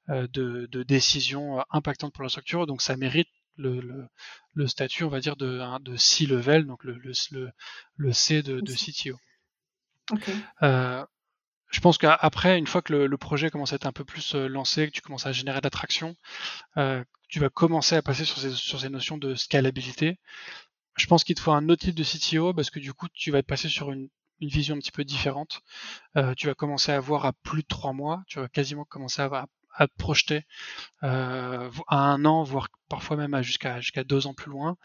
euh, 0.10 0.27
de, 0.33 0.67
de, 0.69 0.83
décision 0.83 1.63
impactante 1.72 2.13
pour 2.13 2.24
la 2.24 2.29
structure, 2.29 2.65
donc 2.67 2.81
ça 2.81 2.98
mérite 2.98 3.29
le, 3.55 3.79
le, 3.79 4.10
le 4.53 4.67
statut, 4.67 5.05
on 5.05 5.10
va 5.10 5.22
dire, 5.22 5.38
de, 5.38 5.62
hein, 5.62 5.79
de 5.81 5.95
C-level, 5.95 6.65
donc 6.65 6.83
le, 6.83 6.98
le, 6.98 7.13
le, 7.95 8.12
C 8.12 8.41
de, 8.41 8.60
de 8.60 8.74
CTO. 8.74 9.17
Okay. 10.12 10.33
Euh, 10.62 11.05
je 11.74 11.80
pense 11.80 11.98
qu'après, 11.98 12.60
une 12.60 12.68
fois 12.68 12.84
que 12.84 12.94
le, 12.94 13.18
projet 13.18 13.50
commence 13.50 13.74
à 13.74 13.77
être 13.77 13.88
un 13.88 13.92
peu 13.92 14.06
plus 14.06 14.36
lancé, 14.36 14.88
que 14.88 14.92
tu 14.92 15.01
commences 15.01 15.25
à 15.25 15.32
générer 15.32 15.60
de 15.60 15.65
l'attraction, 15.65 16.15
euh, 16.77 17.03
tu 17.30 17.39
vas 17.39 17.50
commencer 17.50 17.96
à 17.96 18.03
passer 18.03 18.25
sur 18.25 18.38
ces, 18.80 18.89
notions 18.89 19.18
de 19.18 19.34
scalabilité. 19.34 20.20
Je 20.96 21.08
pense 21.08 21.24
qu'il 21.24 21.36
te 21.36 21.42
faut 21.42 21.51
un 21.51 21.68
autre 21.70 21.84
type 21.84 21.96
de 21.96 22.03
CTO 22.03 22.53
parce 22.53 22.70
que 22.70 22.80
du 22.80 22.94
coup, 22.94 23.08
tu 23.12 23.32
vas 23.32 23.42
passé 23.42 23.70
sur 23.70 23.92
une, 23.92 24.10
vision 24.39 24.75
un 24.75 24.80
petit 24.80 24.92
peu 24.92 25.03
différente. 25.03 25.62
Euh, 26.15 26.36
tu 26.36 26.48
vas 26.48 26.53
commencer 26.53 26.92
à 26.92 27.00
voir 27.00 27.25
à 27.25 27.34
plus 27.34 27.63
de 27.63 27.68
trois 27.68 27.94
mois, 27.94 28.24
tu 28.27 28.39
vas 28.39 28.50
quasiment 28.50 28.84
commencer 28.84 29.22
à, 29.22 29.25
à, 29.25 29.48
à 29.74 29.88
te 29.88 29.96
projeter 29.98 30.44
euh, 31.03 31.70
à 31.88 31.98
un 31.98 32.25
an, 32.25 32.44
voire 32.44 32.68
parfois 32.89 33.18
même 33.18 33.42
jusqu'à 33.42 33.82
jusqu'à 33.82 34.03
deux 34.03 34.27
ans 34.27 34.34
plus 34.34 34.51
loin. 34.51 34.77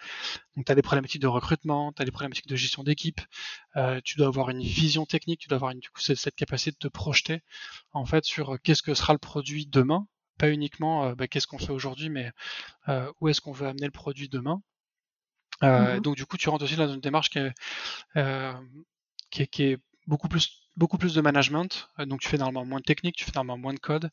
Donc 0.57 0.67
tu 0.67 0.73
as 0.73 0.75
des 0.75 0.83
problématiques 0.83 1.23
de 1.23 1.27
recrutement, 1.27 1.93
tu 1.93 2.03
as 2.03 2.05
des 2.05 2.11
problématiques 2.11 2.49
de 2.49 2.57
gestion 2.57 2.83
d'équipe, 2.83 3.21
euh, 3.77 4.01
tu 4.05 4.17
dois 4.17 4.29
avoir 4.29 4.51
une 4.51 4.63
vision 4.63 5.07
technique, 5.07 5.41
tu 5.41 5.49
dois 5.49 5.57
avoir 5.57 5.73
une, 5.73 5.81
du 5.81 5.91
coup 5.91 6.01
cette, 6.01 6.35
capacité 6.35 6.71
de 6.73 6.77
te 6.77 6.89
projeter 6.89 7.43
en 7.93 8.07
fait 8.07 8.25
sur 8.25 8.59
qu'est-ce 8.63 8.83
que 8.83 8.95
sera 8.95 9.13
le 9.13 9.19
produit 9.19 9.67
demain, 9.67 10.07
pas 10.39 10.51
uniquement 10.51 11.05
euh, 11.05 11.15
bah, 11.15 11.29
qu'est-ce 11.29 11.47
qu'on 11.47 11.59
fait 11.59 11.73
aujourd'hui, 11.73 12.09
mais 12.09 12.31
euh, 12.89 13.13
où 13.21 13.29
est-ce 13.29 13.41
qu'on 13.41 13.53
veut 13.53 13.67
amener 13.67 13.87
le 13.87 13.93
produit 13.93 14.29
demain. 14.29 14.63
Euh, 15.63 15.97
mmh. 15.97 16.01
Donc 16.01 16.17
du 16.17 16.25
coup, 16.25 16.37
tu 16.37 16.49
rentres 16.49 16.65
aussi 16.65 16.77
dans 16.77 16.93
une 16.93 17.01
démarche 17.01 17.31
qui 17.31 17.39
est, 17.39 17.53
euh, 18.17 18.53
qui 19.31 19.43
est, 19.43 19.47
qui 19.47 19.63
est 19.65 19.79
beaucoup 20.07 20.29
plus 20.29 20.68
beaucoup 20.79 20.97
plus 20.97 21.13
de 21.13 21.21
management, 21.21 21.91
donc 22.07 22.21
tu 22.21 22.29
fais 22.29 22.39
normalement 22.39 22.65
moins 22.65 22.79
de 22.79 22.85
technique, 22.85 23.17
tu 23.17 23.25
fais 23.25 23.33
normalement 23.35 23.61
moins 23.61 23.75
de 23.75 23.81
code, 23.81 24.11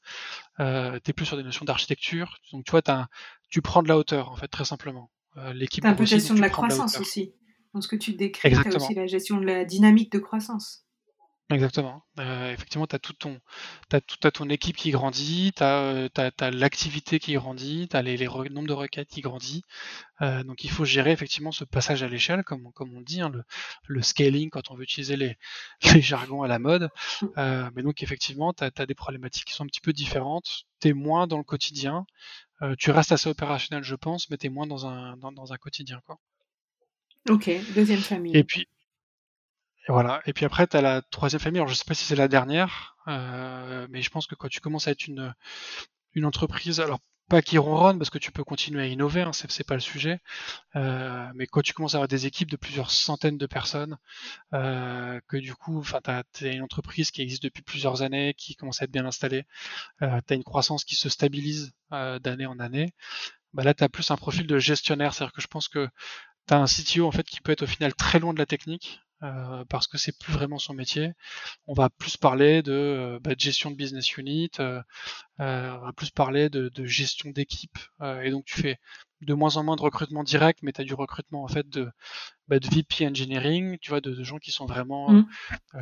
euh, 0.60 1.00
tu 1.04 1.12
es 1.12 1.14
plus 1.14 1.26
sur 1.26 1.38
des 1.38 1.44
notions 1.44 1.64
d'architecture, 1.64 2.40
donc 2.52 2.66
tu 2.66 2.72
vois, 2.72 2.82
as, 2.88 3.08
tu 3.50 3.62
prends 3.62 3.84
de 3.84 3.88
la 3.88 3.98
hauteur 3.98 4.32
en 4.32 4.36
fait 4.36 4.48
très 4.48 4.66
simplement. 4.66 5.12
Euh, 5.38 5.54
L'équipe 5.54 5.86
un 5.86 5.94
peu 5.94 6.06
gestion 6.06 6.34
de 6.34 6.42
la 6.42 6.50
croissance 6.50 6.94
de 6.94 6.98
la 6.98 7.02
aussi. 7.02 7.34
Dans 7.74 7.82
ce 7.82 7.88
que 7.88 7.96
tu 7.96 8.14
décris, 8.14 8.52
tu 8.52 8.58
as 8.58 8.76
aussi 8.76 8.94
la 8.96 9.06
gestion 9.06 9.38
de 9.38 9.46
la 9.46 9.64
dynamique 9.64 10.12
de 10.12 10.20
croissance. 10.20 10.85
Exactement. 11.52 12.04
Euh, 12.20 12.52
effectivement, 12.52 12.88
tu 12.88 12.96
as, 12.96 13.00
tout 13.00 13.14
ton, 13.14 13.40
as 13.92 14.02
tout 14.02 14.18
as 14.24 14.32
ton 14.32 14.50
équipe 14.50 14.76
qui 14.76 14.90
grandit, 14.90 15.54
tu 15.56 15.62
as, 15.62 15.84
euh, 15.84 16.10
as, 16.18 16.50
l'activité 16.50 17.20
qui 17.20 17.34
grandit, 17.36 17.88
tu 17.88 17.96
as 17.96 18.02
les, 18.02 18.18
les 18.18 18.28
nombres 18.28 18.68
de 18.68 18.74
requêtes 18.74 19.10
qui 19.10 19.22
grandit. 19.22 19.64
Euh, 20.22 20.44
donc 20.44 20.64
il 20.64 20.72
faut 20.72 20.86
gérer 20.86 21.12
effectivement 21.12 21.52
ce 21.52 21.64
passage 21.64 22.02
à 22.02 22.08
l'échelle, 22.08 22.44
comme, 22.44 22.72
comme 22.74 22.96
on 22.96 23.02
dit, 23.02 23.22
hein, 23.22 23.30
le, 23.30 23.44
le, 23.86 24.02
scaling 24.02 24.50
quand 24.50 24.72
on 24.72 24.76
veut 24.76 24.84
utiliser 24.84 25.18
les, 25.18 25.38
les 25.94 26.02
jargons 26.02 26.42
à 26.42 26.48
la 26.48 26.58
mode. 26.58 26.90
Euh, 27.38 27.70
mais 27.76 27.84
donc 27.84 28.02
effectivement, 28.02 28.52
tu 28.52 28.64
as, 28.64 28.86
des 28.88 28.96
problématiques 28.96 29.46
qui 29.46 29.54
sont 29.54 29.66
un 29.66 29.68
petit 29.68 29.82
peu 29.82 29.94
différentes. 29.94 30.66
Tu 30.82 30.88
es 30.90 30.94
moins 30.94 31.28
dans 31.28 31.38
le 31.38 31.44
quotidien. 31.44 32.08
Euh, 32.64 32.74
tu 32.80 32.90
restes 32.90 33.12
assez 33.12 33.30
opérationnel, 33.30 33.84
je 33.84 33.96
pense, 33.96 34.32
mais 34.32 34.38
tu 34.38 34.48
es 34.48 34.50
moins 34.50 34.66
dans 34.66 34.88
un, 34.88 35.16
dans, 35.18 35.32
dans 35.32 35.54
un 35.54 35.58
quotidien. 35.58 36.02
Quoi. 36.08 36.18
Ok, 37.30 37.52
deuxième 37.76 38.00
famille. 38.00 38.36
Et 38.36 38.44
puis, 38.44 38.68
et 39.88 39.92
voilà. 39.92 40.22
Et 40.26 40.34
puis 40.34 40.46
après, 40.46 40.68
tu 40.68 40.78
as 40.78 40.82
la 40.82 41.02
troisième 41.02 41.40
famille. 41.40 41.60
Alors, 41.60 41.70
je 41.70 41.76
sais 41.76 41.86
pas 41.86 41.94
si 41.94 42.06
c'est 42.06 42.16
la 42.16 42.28
dernière, 42.28 42.96
euh, 43.08 43.88
mais 43.90 44.02
je 44.02 44.10
pense 44.10 44.28
que 44.28 44.36
quand 44.36 44.50
tu 44.50 44.60
commences 44.60 44.88
à 44.88 44.92
être 44.92 45.08
une, 45.08 45.34
une 46.14 46.26
entreprise, 46.26 46.80
alors 46.80 47.00
pas 47.30 47.42
qui 47.42 47.58
ronronne 47.58 47.98
parce 47.98 48.10
que 48.10 48.18
tu 48.20 48.32
peux 48.32 48.44
continuer 48.44 48.84
à 48.84 48.88
innover, 48.88 49.22
hein, 49.22 49.32
c'est, 49.34 49.64
pas 49.64 49.74
le 49.74 49.80
sujet, 49.80 50.20
euh, 50.76 51.28
mais 51.34 51.48
quand 51.48 51.62
tu 51.62 51.74
commences 51.74 51.96
à 51.96 51.98
avoir 51.98 52.08
des 52.08 52.28
équipes 52.28 52.52
de 52.52 52.58
plusieurs 52.58 52.92
centaines 52.92 53.38
de 53.38 53.48
personnes, 53.48 53.98
euh, 54.54 55.20
que 55.28 55.38
du 55.38 55.56
coup, 55.56 55.80
enfin, 55.80 56.00
t'as, 56.04 56.24
t'as 56.24 56.54
une 56.54 56.62
entreprise 56.62 57.12
qui 57.12 57.22
existe 57.22 57.44
depuis 57.44 57.64
plusieurs 57.64 58.04
années, 58.04 58.36
qui 58.36 58.56
commence 58.56 58.82
à 58.82 58.86
être 58.86 58.92
bien 58.92 59.06
installée, 59.06 59.46
euh, 60.04 60.20
t'as 60.26 60.36
une 60.36 60.44
croissance 60.44 60.86
qui 60.86 60.96
se 60.96 61.10
stabilise 61.10 61.74
euh, 61.94 62.20
d'année 62.20 62.46
en 62.46 62.60
année. 62.60 62.94
Bah 63.54 63.64
là, 63.64 63.74
t'as 63.74 63.90
plus 63.90 64.12
un 64.12 64.18
profil 64.18 64.48
de 64.48 64.60
gestionnaire, 64.60 65.14
c'est-à-dire 65.14 65.34
que 65.34 65.42
je 65.42 65.48
pense 65.48 65.68
que 65.68 65.90
t'as 66.46 66.58
un 66.58 66.66
CTO 66.66 67.08
en 67.08 67.12
fait 67.12 67.24
qui 67.24 67.42
peut 67.42 67.52
être 67.52 67.64
au 67.64 67.68
final 67.68 67.94
très 67.96 68.20
loin 68.20 68.34
de 68.34 68.40
la 68.40 68.46
technique, 68.46 69.02
euh, 69.24 69.64
parce 69.70 69.88
que 69.88 69.98
c'est 69.98 70.18
plus 70.18 70.34
vraiment 70.34 70.60
son 70.60 70.74
métier. 70.74 71.14
On 71.68 71.74
va 71.74 71.90
plus 71.90 72.18
parler 72.18 72.62
de, 72.62 72.72
euh, 72.74 73.20
bah, 73.22 73.36
de 73.36 73.40
gestion 73.40 73.72
de 73.72 73.76
business 73.76 74.18
unit, 74.18 74.52
euh, 74.60 74.82
on 75.40 75.80
va 75.80 75.94
plus 75.96 76.12
parler 76.12 76.50
de, 76.50 76.70
de 76.70 76.86
gestion 76.86 77.30
d'équipe, 77.32 77.78
et 78.02 78.30
donc 78.32 78.46
tu 78.46 78.62
fais 78.62 78.78
de 79.22 79.34
moins 79.34 79.58
en 79.58 79.64
moins 79.64 79.76
de 79.76 79.82
recrutement 79.82 80.24
direct, 80.24 80.60
mais 80.62 80.72
tu 80.72 80.82
as 80.82 80.84
du 80.84 80.94
recrutement 80.94 81.44
en 81.44 81.48
fait 81.48 81.68
de, 81.70 81.90
bah, 82.48 82.60
de 82.60 82.68
VP 82.68 83.08
engineering, 83.08 83.78
tu 83.80 83.90
vois, 83.90 84.02
de, 84.02 84.12
de 84.12 84.24
gens 84.24 84.38
qui 84.38 84.52
sont 84.52 84.66
vraiment 84.66 85.12
mmh. 85.12 85.26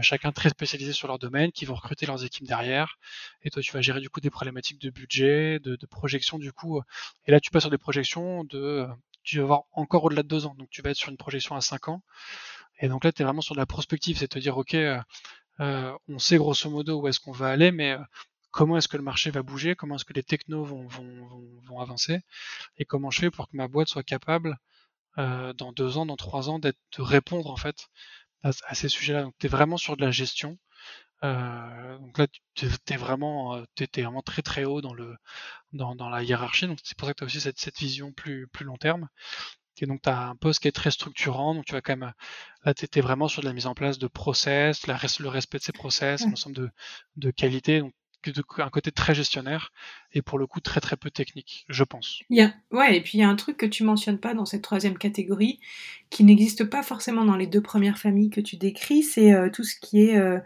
chacun 0.02 0.32
très 0.32 0.50
spécialisés 0.50 0.94
sur 0.94 1.08
leur 1.08 1.20
domaine, 1.20 1.52
qui 1.52 1.66
vont 1.66 1.76
recruter 1.76 2.06
leurs 2.06 2.24
équipes 2.24 2.48
derrière, 2.48 2.98
et 3.42 3.50
toi 3.50 3.62
tu 3.62 3.72
vas 3.72 3.82
gérer 3.82 4.00
du 4.00 4.10
coup 4.10 4.22
des 4.22 4.30
problématiques 4.30 4.80
de 4.80 4.90
budget, 4.90 5.60
de, 5.60 5.76
de 5.76 5.86
projection 5.86 6.40
du 6.40 6.52
coup, 6.54 6.82
et 7.26 7.32
là 7.32 7.40
tu 7.40 7.52
passes 7.52 7.64
sur 7.64 7.72
des 7.72 7.78
projections 7.78 8.44
de 8.46 8.88
tu 9.24 9.40
vas 9.40 9.46
voir 9.46 9.64
encore 9.72 10.04
au-delà 10.04 10.24
de 10.24 10.28
deux 10.28 10.46
ans. 10.46 10.56
Donc 10.58 10.70
tu 10.70 10.82
vas 10.82 10.92
être 10.92 10.98
sur 10.98 11.10
une 11.10 11.18
projection 11.18 11.56
à 11.56 11.62
cinq 11.62 11.88
ans. 11.88 12.04
Et 12.84 12.90
donc 12.90 13.06
là, 13.06 13.14
tu 13.14 13.22
es 13.22 13.26
vraiment 13.26 13.42
sur 13.42 13.56
de 13.56 13.62
la 13.62 13.66
prospective, 13.66 14.18
c'est 14.18 14.28
te 14.28 14.40
dire, 14.40 14.58
OK, 14.58 14.74
euh, 14.74 15.00
euh, 15.62 15.98
on 16.10 16.20
sait 16.20 16.36
grosso 16.36 16.70
modo 16.70 17.00
où 17.02 17.08
est-ce 17.08 17.22
qu'on 17.22 17.32
va 17.32 17.48
aller, 17.48 17.72
mais 17.72 17.94
euh, 17.94 18.00
comment 18.52 18.78
est-ce 18.78 18.90
que 18.90 18.98
le 18.98 19.04
marché 19.04 19.32
va 19.32 19.42
bouger, 19.42 19.74
comment 19.74 19.96
est-ce 19.96 20.04
que 20.04 20.12
les 20.12 20.24
technos 20.24 20.66
vont, 20.66 21.80
avancer, 21.80 22.20
et 22.78 22.84
comment 22.84 23.10
je 23.10 23.22
fais 23.22 23.32
pour 23.32 23.50
que 23.50 23.56
ma 23.56 23.70
boîte 23.70 23.88
soit 23.88 24.04
capable, 24.04 24.58
dans 25.18 25.72
deux 25.74 25.98
ans, 25.98 26.06
dans 26.06 26.18
trois 26.18 26.50
ans, 26.50 26.60
de 26.60 26.74
répondre 26.98 27.50
en 27.52 27.56
fait 27.56 27.88
à, 28.44 28.52
ces 28.76 28.90
sujets-là. 28.90 29.24
Donc 29.24 29.36
tu 29.40 29.48
es 29.48 29.50
vraiment 29.50 29.78
sur 29.78 29.96
de 29.96 30.02
la 30.04 30.12
gestion. 30.12 30.58
Donc 31.22 32.18
là, 32.18 32.28
tu 32.56 32.66
es 32.66 32.98
vraiment, 32.98 33.64
vraiment 33.96 34.22
très 34.24 34.42
très 34.42 34.66
haut 34.66 34.82
dans 34.82 36.10
la 36.10 36.24
hiérarchie. 36.24 36.68
Donc 36.68 36.80
c'est 36.84 36.98
pour 36.98 37.08
ça 37.08 37.14
que 37.14 37.20
tu 37.20 37.24
as 37.24 37.28
aussi 37.28 37.42
cette, 37.42 37.80
vision 37.80 38.12
plus 38.12 38.50
long 38.62 38.78
terme. 38.78 39.08
Et 39.82 39.86
donc, 39.86 40.02
tu 40.02 40.10
as 40.10 40.30
un 40.30 40.36
poste 40.36 40.62
qui 40.62 40.68
est 40.68 40.72
très 40.72 40.92
structurant. 40.92 41.56
Donc, 41.56 41.66
tu 41.66 41.74
vas 41.74 41.82
quand 41.82 41.98
même. 41.98 42.14
Là, 42.66 42.74
tu 42.74 42.86
étais 42.86 43.02
vraiment 43.02 43.28
sur 43.28 43.42
de 43.42 43.48
la 43.48 43.54
mise 43.54 43.68
en 43.68 43.74
place 43.74 43.98
de 43.98 44.08
process, 44.08 44.88
la, 44.88 44.98
le 45.20 45.30
respect 45.30 45.58
de 45.58 45.64
ces 45.64 45.72
process, 45.72 46.24
un 46.24 46.32
ensemble 46.32 46.56
de, 46.56 46.70
de 47.18 47.32
qualité. 47.32 47.82
Donc, 47.82 47.94
un 48.58 48.70
côté 48.70 48.92
très 48.92 49.14
gestionnaire 49.14 49.74
et 50.14 50.22
pour 50.22 50.40
le 50.40 50.48
coup 50.48 50.62
très 50.62 50.80
très 50.80 50.96
peu 50.96 51.12
technique, 51.12 51.66
je 51.68 51.84
pense. 51.84 52.22
Il 52.30 52.38
y 52.38 52.42
a, 52.42 52.54
ouais, 52.72 52.96
et 52.96 53.02
puis 53.02 53.18
il 53.18 53.22
y 53.22 53.24
a 53.24 53.28
un 53.30 53.36
truc 53.36 53.58
que 53.58 53.66
tu 53.66 53.84
mentionnes 53.84 54.20
pas 54.20 54.34
dans 54.34 54.46
cette 54.46 54.62
troisième 54.62 54.98
catégorie, 54.98 55.60
qui 56.10 56.24
n'existe 56.24 56.64
pas 56.64 56.84
forcément 56.84 57.26
dans 57.26 57.36
les 57.36 57.48
deux 57.48 57.62
premières 57.62 57.98
familles 57.98 58.30
que 58.30 58.40
tu 58.40 58.56
décris, 58.56 59.04
c'est 59.04 59.34
euh, 59.34 59.50
tout 59.50 59.64
ce 59.64 59.76
qui 59.78 60.04
est 60.04 60.16
euh, 60.16 60.40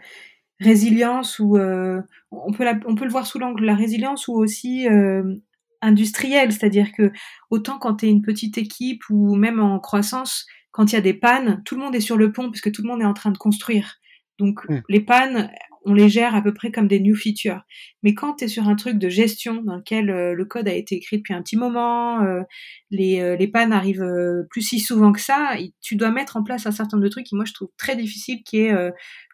résilience 0.60 1.38
ou 1.38 1.56
euh, 1.56 2.02
on 2.30 2.52
peut 2.52 2.64
la, 2.64 2.78
on 2.86 2.94
peut 2.94 3.04
le 3.04 3.10
voir 3.10 3.26
sous 3.26 3.38
l'angle 3.38 3.60
de 3.60 3.66
la 3.66 3.76
résilience 3.76 4.28
ou 4.28 4.34
aussi 4.34 4.88
euh, 4.88 5.36
industriel, 5.80 6.52
c'est-à-dire 6.52 6.92
que 6.92 7.12
autant 7.50 7.78
quand 7.78 7.96
tu 7.96 8.06
es 8.06 8.10
une 8.10 8.22
petite 8.22 8.58
équipe 8.58 9.02
ou 9.10 9.36
même 9.36 9.60
en 9.60 9.78
croissance, 9.78 10.46
quand 10.70 10.92
il 10.92 10.94
y 10.94 10.98
a 10.98 11.02
des 11.02 11.14
pannes, 11.14 11.62
tout 11.64 11.76
le 11.76 11.82
monde 11.82 11.94
est 11.94 12.00
sur 12.00 12.16
le 12.16 12.32
pont 12.32 12.50
puisque 12.50 12.72
tout 12.72 12.82
le 12.82 12.88
monde 12.88 13.02
est 13.02 13.06
en 13.06 13.14
train 13.14 13.30
de 13.30 13.38
construire. 13.38 13.96
Donc 14.38 14.68
mmh. 14.68 14.82
les 14.88 15.00
pannes, 15.00 15.50
on 15.84 15.94
les 15.94 16.08
gère 16.08 16.34
à 16.34 16.42
peu 16.42 16.52
près 16.52 16.70
comme 16.70 16.86
des 16.86 17.00
new 17.00 17.16
features. 17.16 17.62
Mais 18.02 18.14
quand 18.14 18.34
tu 18.34 18.44
es 18.44 18.48
sur 18.48 18.68
un 18.68 18.76
truc 18.76 18.98
de 18.98 19.08
gestion 19.08 19.62
dans 19.62 19.76
lequel 19.76 20.10
euh, 20.10 20.34
le 20.34 20.44
code 20.44 20.68
a 20.68 20.74
été 20.74 20.96
écrit 20.96 21.18
depuis 21.18 21.34
un 21.34 21.42
petit 21.42 21.56
moment, 21.56 22.22
euh, 22.22 22.42
les, 22.90 23.20
euh, 23.20 23.36
les 23.36 23.48
pannes 23.48 23.72
arrivent 23.72 24.06
plus 24.50 24.62
si 24.62 24.80
souvent 24.80 25.12
que 25.12 25.20
ça, 25.20 25.56
tu 25.80 25.96
dois 25.96 26.10
mettre 26.10 26.36
en 26.36 26.42
place 26.42 26.66
un 26.66 26.72
certain 26.72 26.96
nombre 26.96 27.04
de 27.04 27.10
trucs 27.10 27.26
qui 27.26 27.34
moi 27.36 27.44
je 27.44 27.54
trouve 27.54 27.70
très 27.76 27.96
difficile, 27.96 28.42
qui 28.44 28.58
est 28.58 28.74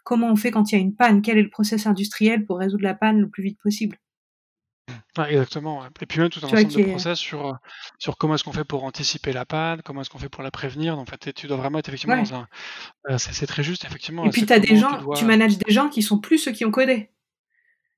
comment 0.04 0.30
on 0.30 0.36
fait 0.36 0.50
quand 0.50 0.70
il 0.70 0.76
y 0.76 0.78
a 0.78 0.80
une 0.80 0.94
panne, 0.94 1.22
quel 1.22 1.38
est 1.38 1.42
le 1.42 1.50
process 1.50 1.86
industriel 1.86 2.44
pour 2.44 2.58
résoudre 2.58 2.84
la 2.84 2.94
panne 2.94 3.20
le 3.20 3.28
plus 3.28 3.42
vite 3.42 3.58
possible? 3.62 3.96
Exactement. 5.22 5.84
Et 6.00 6.06
puis 6.06 6.20
même 6.20 6.28
tout 6.28 6.40
un 6.42 6.48
ensemble 6.48 6.72
de 6.72 6.90
process 6.90 7.18
sur, 7.18 7.46
euh, 7.46 7.52
sur 7.98 8.16
comment 8.16 8.34
est-ce 8.34 8.44
qu'on 8.44 8.52
fait 8.52 8.64
pour 8.64 8.84
anticiper 8.84 9.32
la 9.32 9.44
panne, 9.44 9.80
comment 9.82 10.00
est-ce 10.00 10.10
qu'on 10.10 10.18
fait 10.18 10.28
pour 10.28 10.42
la 10.42 10.50
prévenir. 10.50 10.96
Donc, 10.96 11.08
en 11.08 11.10
fait, 11.10 11.32
tu 11.32 11.46
dois 11.46 11.56
vraiment 11.56 11.78
être 11.78 11.88
effectivement 11.88 12.16
dans 12.16 12.34
un. 12.34 12.48
Euh, 13.10 13.18
c'est 13.18 13.46
très 13.46 13.62
juste, 13.62 13.84
effectivement. 13.84 14.24
Et 14.24 14.30
puis, 14.30 14.44
as 14.50 14.58
des 14.58 14.76
gens, 14.76 15.12
tu, 15.14 15.24
manages 15.24 15.58
des 15.58 15.72
gens 15.72 15.88
qui 15.88 16.02
sont 16.02 16.18
plus 16.18 16.38
ceux 16.38 16.52
qui 16.52 16.64
ont 16.64 16.70
codé 16.70 17.10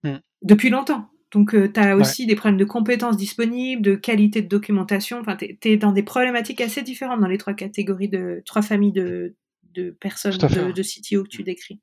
mmh. 0.04 0.16
depuis 0.42 0.70
longtemps. 0.70 1.08
Donc, 1.32 1.54
euh, 1.54 1.70
tu 1.72 1.80
as 1.80 1.96
aussi 1.96 2.26
des 2.26 2.36
problèmes 2.36 2.58
de 2.58 2.64
compétences 2.64 3.16
disponibles, 3.16 3.82
de 3.82 3.94
qualité 3.96 4.42
de 4.42 4.48
documentation. 4.48 5.18
Enfin, 5.20 5.36
tu 5.36 5.56
es, 5.62 5.76
dans 5.76 5.92
des 5.92 6.02
problématiques 6.02 6.60
assez 6.60 6.82
différentes 6.82 7.20
dans 7.20 7.26
les 7.26 7.38
trois 7.38 7.54
catégories 7.54 8.08
de 8.08 8.42
trois 8.46 8.62
familles 8.62 8.92
de, 8.92 9.34
de 9.74 9.90
personnes, 9.90 10.36
de, 10.36 10.72
de 10.72 10.82
CTO 10.82 11.24
que 11.24 11.28
tu 11.28 11.42
décris. 11.42 11.80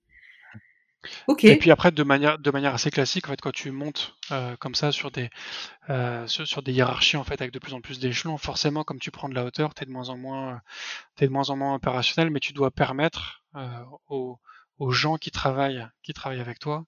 Et 1.53 1.57
puis 1.57 1.72
après, 1.72 1.91
de 1.91 2.03
manière, 2.03 2.39
de 2.39 2.51
manière 2.51 2.74
assez 2.74 2.91
classique, 2.91 3.27
en 3.27 3.31
fait, 3.31 3.41
quand 3.41 3.51
tu 3.51 3.72
montes 3.72 4.15
euh, 4.31 4.55
comme 4.57 4.75
ça 4.75 4.91
sur 4.91 5.12
des, 5.12 5.29
euh, 5.89 6.27
sur, 6.27 6.62
des 6.62 6.74
hiérarchies 6.74 7.17
en 7.17 7.24
fait 7.24 7.41
avec 7.41 7.51
de 7.51 7.60
plus 7.60 7.74
en 7.74 7.81
plus 7.81 8.00
d'échelons, 8.00 8.38
forcément, 8.38 8.83
comme 8.83 9.00
tu 9.00 9.12
prends 9.12 9.29
de 9.29 9.36
la 9.36 9.43
hauteur, 9.45 9.74
tu 9.74 9.83
es 9.83 9.86
de 9.86 9.91
moins 9.91 10.10
en 10.10 10.17
moins, 10.17 10.62
es 11.19 11.27
de 11.27 11.31
moins 11.31 11.50
en 11.50 11.57
moins 11.57 11.75
opérationnel, 11.75 12.31
mais 12.31 12.39
tu 12.39 12.53
dois 12.53 12.72
permettre 12.72 13.43
euh, 13.55 13.83
aux, 14.07 14.39
aux, 14.79 14.91
gens 14.91 15.17
qui 15.17 15.31
travaillent, 15.31 15.86
qui 16.03 16.13
travaillent 16.13 16.41
avec 16.41 16.60
toi, 16.60 16.86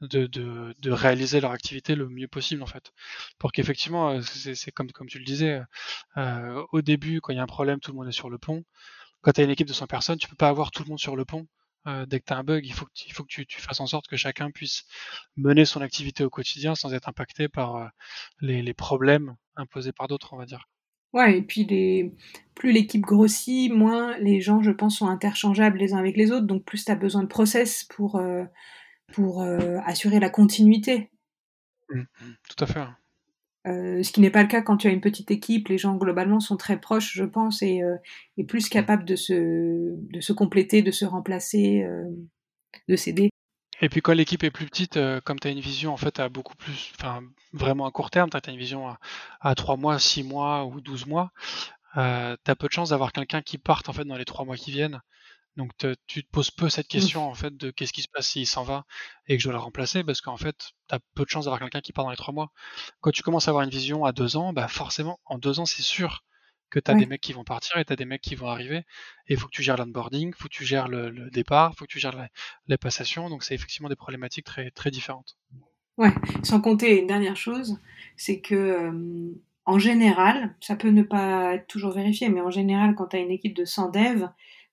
de, 0.00 0.26
de, 0.26 0.74
de, 0.78 0.90
réaliser 0.90 1.40
leur 1.40 1.50
activité 1.50 1.94
le 1.94 2.08
mieux 2.08 2.28
possible 2.28 2.62
en 2.62 2.66
fait, 2.66 2.92
pour 3.38 3.52
qu'effectivement, 3.52 4.20
c'est 4.22 4.70
comme, 4.70 4.90
comme 4.92 5.08
tu 5.08 5.18
le 5.18 5.24
disais, 5.24 5.60
au 6.72 6.82
début, 6.82 7.20
quand 7.20 7.32
il 7.32 7.36
y 7.36 7.40
a 7.40 7.42
un 7.42 7.46
problème, 7.46 7.80
tout 7.80 7.92
le 7.92 7.98
monde 7.98 8.08
est 8.08 8.12
sur 8.12 8.30
le 8.30 8.38
pont. 8.38 8.64
Quand 9.22 9.32
tu 9.32 9.40
as 9.40 9.44
une 9.44 9.50
équipe 9.50 9.66
de 9.66 9.72
100 9.72 9.86
personnes, 9.88 10.18
tu 10.18 10.28
peux 10.28 10.36
pas 10.36 10.48
avoir 10.48 10.70
tout 10.70 10.84
le 10.84 10.88
monde 10.88 11.00
sur 11.00 11.16
le 11.16 11.24
pont 11.24 11.46
euh, 11.88 12.06
dès 12.06 12.20
que 12.20 12.26
tu 12.26 12.32
as 12.32 12.36
un 12.36 12.44
bug, 12.44 12.64
il 12.66 12.72
faut 12.72 12.84
que, 12.84 12.90
il 13.06 13.12
faut 13.12 13.24
que 13.24 13.42
tu, 13.42 13.60
fasses 13.60 13.80
en 13.80 13.86
sorte 13.86 14.06
que 14.06 14.16
chacun 14.16 14.50
puisse 14.50 14.84
mener 15.36 15.64
son 15.64 15.80
activité 15.80 16.24
au 16.24 16.30
quotidien 16.30 16.74
sans 16.74 16.92
être 16.94 17.08
impacté 17.08 17.48
par 17.48 17.76
euh, 17.76 17.86
les, 18.40 18.74
problèmes 18.74 19.34
imposés 19.56 19.92
par 19.92 20.08
d'autres, 20.08 20.32
on 20.34 20.36
va 20.36 20.46
dire. 20.46 20.68
Ouais, 21.14 21.38
et 21.38 21.42
puis 21.42 21.64
les... 21.64 22.14
plus 22.54 22.72
l'équipe 22.72 23.00
grossit, 23.00 23.72
moins 23.72 24.18
les 24.18 24.40
gens, 24.40 24.62
je 24.62 24.70
pense, 24.70 24.98
sont 24.98 25.08
interchangeables 25.08 25.78
les 25.78 25.94
uns 25.94 25.98
avec 25.98 26.16
les 26.16 26.30
autres, 26.30 26.46
donc 26.46 26.64
plus 26.64 26.84
tu 26.84 26.92
as 26.92 26.96
besoin 26.96 27.22
de 27.22 27.28
process 27.28 27.84
pour, 27.84 28.16
euh, 28.16 28.44
pour 29.12 29.42
assurer 29.86 30.20
la 30.20 30.28
continuité. 30.28 31.10
Mmh, 31.88 32.00
mmh, 32.00 32.34
tout 32.50 32.64
à 32.64 32.66
fait. 32.66 32.86
Euh, 33.68 34.02
ce 34.02 34.12
qui 34.12 34.20
n'est 34.20 34.30
pas 34.30 34.42
le 34.42 34.48
cas 34.48 34.62
quand 34.62 34.78
tu 34.78 34.88
as 34.88 34.90
une 34.90 35.00
petite 35.00 35.30
équipe. 35.30 35.68
Les 35.68 35.78
gens 35.78 35.94
globalement 35.94 36.40
sont 36.40 36.56
très 36.56 36.80
proches, 36.80 37.12
je 37.14 37.24
pense, 37.24 37.62
et, 37.62 37.82
euh, 37.82 37.96
plus 38.46 38.66
mmh. 38.66 38.70
capables 38.70 39.04
de 39.04 39.16
se, 39.16 39.34
de 39.34 40.20
se 40.20 40.32
compléter, 40.32 40.82
de 40.82 40.90
se 40.90 41.04
remplacer, 41.04 41.82
euh, 41.82 42.04
de 42.88 42.96
s'aider. 42.96 43.30
Et 43.80 43.88
puis 43.88 44.00
quand 44.00 44.12
l'équipe 44.12 44.42
est 44.42 44.50
plus 44.50 44.66
petite, 44.66 44.98
comme 45.24 45.38
tu 45.38 45.46
as 45.46 45.52
une 45.52 45.60
vision 45.60 45.92
en 45.92 45.96
fait 45.96 46.18
à 46.18 46.28
beaucoup 46.28 46.56
plus, 46.56 46.92
enfin 46.98 47.20
vraiment 47.52 47.86
à 47.86 47.92
court 47.92 48.10
terme, 48.10 48.28
tu 48.28 48.36
as 48.36 48.52
une 48.52 48.58
vision 48.58 48.88
à, 48.88 48.98
à 49.40 49.54
3 49.54 49.76
mois, 49.76 50.00
6 50.00 50.24
mois 50.24 50.66
ou 50.66 50.80
12 50.80 51.06
mois, 51.06 51.30
tu 51.94 52.00
as 52.00 52.56
peu 52.58 52.66
de 52.66 52.72
chances 52.72 52.90
d'avoir 52.90 53.12
quelqu'un 53.12 53.40
qui 53.40 53.56
parte 53.56 53.88
en 53.88 53.92
fait 53.92 54.04
dans 54.04 54.16
les 54.16 54.24
3 54.24 54.44
mois 54.44 54.56
qui 54.56 54.72
viennent 54.72 55.00
donc 55.58 55.72
tu 56.06 56.22
te 56.22 56.30
poses 56.30 56.52
peu 56.52 56.68
cette 56.68 56.86
mmh. 56.86 56.88
question 56.88 57.28
en 57.28 57.34
fait 57.34 57.54
de 57.54 57.72
qu'est-ce 57.72 57.92
qui 57.92 58.02
se 58.02 58.08
passe 58.08 58.28
s'il 58.28 58.46
s'en 58.46 58.62
va 58.62 58.86
et 59.26 59.36
que 59.36 59.42
je 59.42 59.48
dois 59.48 59.54
la 59.54 59.58
remplacer 59.58 60.04
parce 60.04 60.20
qu'en 60.20 60.36
fait 60.36 60.70
tu 60.88 60.94
as 60.94 61.00
peu 61.14 61.24
de 61.24 61.28
chances 61.28 61.44
d'avoir 61.44 61.60
quelqu'un 61.60 61.80
qui 61.80 61.92
part 61.92 62.04
dans 62.04 62.12
les 62.12 62.16
trois 62.16 62.32
mois. 62.32 62.52
Quand 63.00 63.10
tu 63.10 63.22
commences 63.22 63.48
à 63.48 63.50
avoir 63.50 63.64
une 63.64 63.70
vision 63.70 64.04
à 64.04 64.12
deux 64.12 64.36
ans, 64.36 64.52
bah 64.52 64.68
forcément 64.68 65.18
en 65.26 65.36
deux 65.36 65.58
ans 65.58 65.66
c'est 65.66 65.82
sûr 65.82 66.24
que 66.70 66.78
tu 66.78 66.90
as 66.90 66.94
des 66.94 67.06
mecs 67.06 67.20
qui 67.20 67.32
vont 67.32 67.44
partir 67.44 67.76
et 67.78 67.84
tu 67.84 67.92
as 67.92 67.96
des 67.96 68.04
mecs 68.04 68.20
qui 68.20 68.36
vont 68.36 68.46
arriver 68.46 68.84
et 69.26 69.34
il 69.34 69.36
faut 69.36 69.46
que 69.46 69.52
tu 69.52 69.62
gères 69.62 69.76
l'onboarding, 69.76 70.28
il 70.28 70.34
faut 70.34 70.48
que 70.48 70.54
tu 70.54 70.64
gères 70.64 70.86
le, 70.86 71.28
départ, 71.30 71.72
il 71.74 71.78
faut 71.78 71.86
que 71.86 71.90
tu 71.90 71.98
gères 71.98 72.14
la, 72.14 72.28
les 72.68 72.76
passations, 72.76 73.28
donc 73.28 73.42
c'est 73.42 73.54
effectivement 73.54 73.88
des 73.88 73.96
problématiques 73.96 74.44
très, 74.44 74.70
très 74.70 74.90
différentes. 74.90 75.38
Ouais, 75.96 76.12
sans 76.44 76.60
compter 76.60 77.00
une 77.00 77.06
dernière 77.06 77.36
chose, 77.36 77.78
c'est 78.16 78.40
que 78.40 78.92
en 79.64 79.78
général, 79.78 80.54
ça 80.60 80.76
peut 80.76 80.90
ne 80.90 81.02
pas 81.02 81.54
être 81.54 81.66
toujours 81.66 81.92
vérifié, 81.92 82.28
mais 82.28 82.42
en 82.42 82.50
général 82.50 82.94
quand 82.94 83.08
tu 83.08 83.16
as 83.16 83.20
une 83.20 83.30
équipe 83.30 83.56
de 83.56 83.64
100 83.64 83.90
devs, 83.90 84.28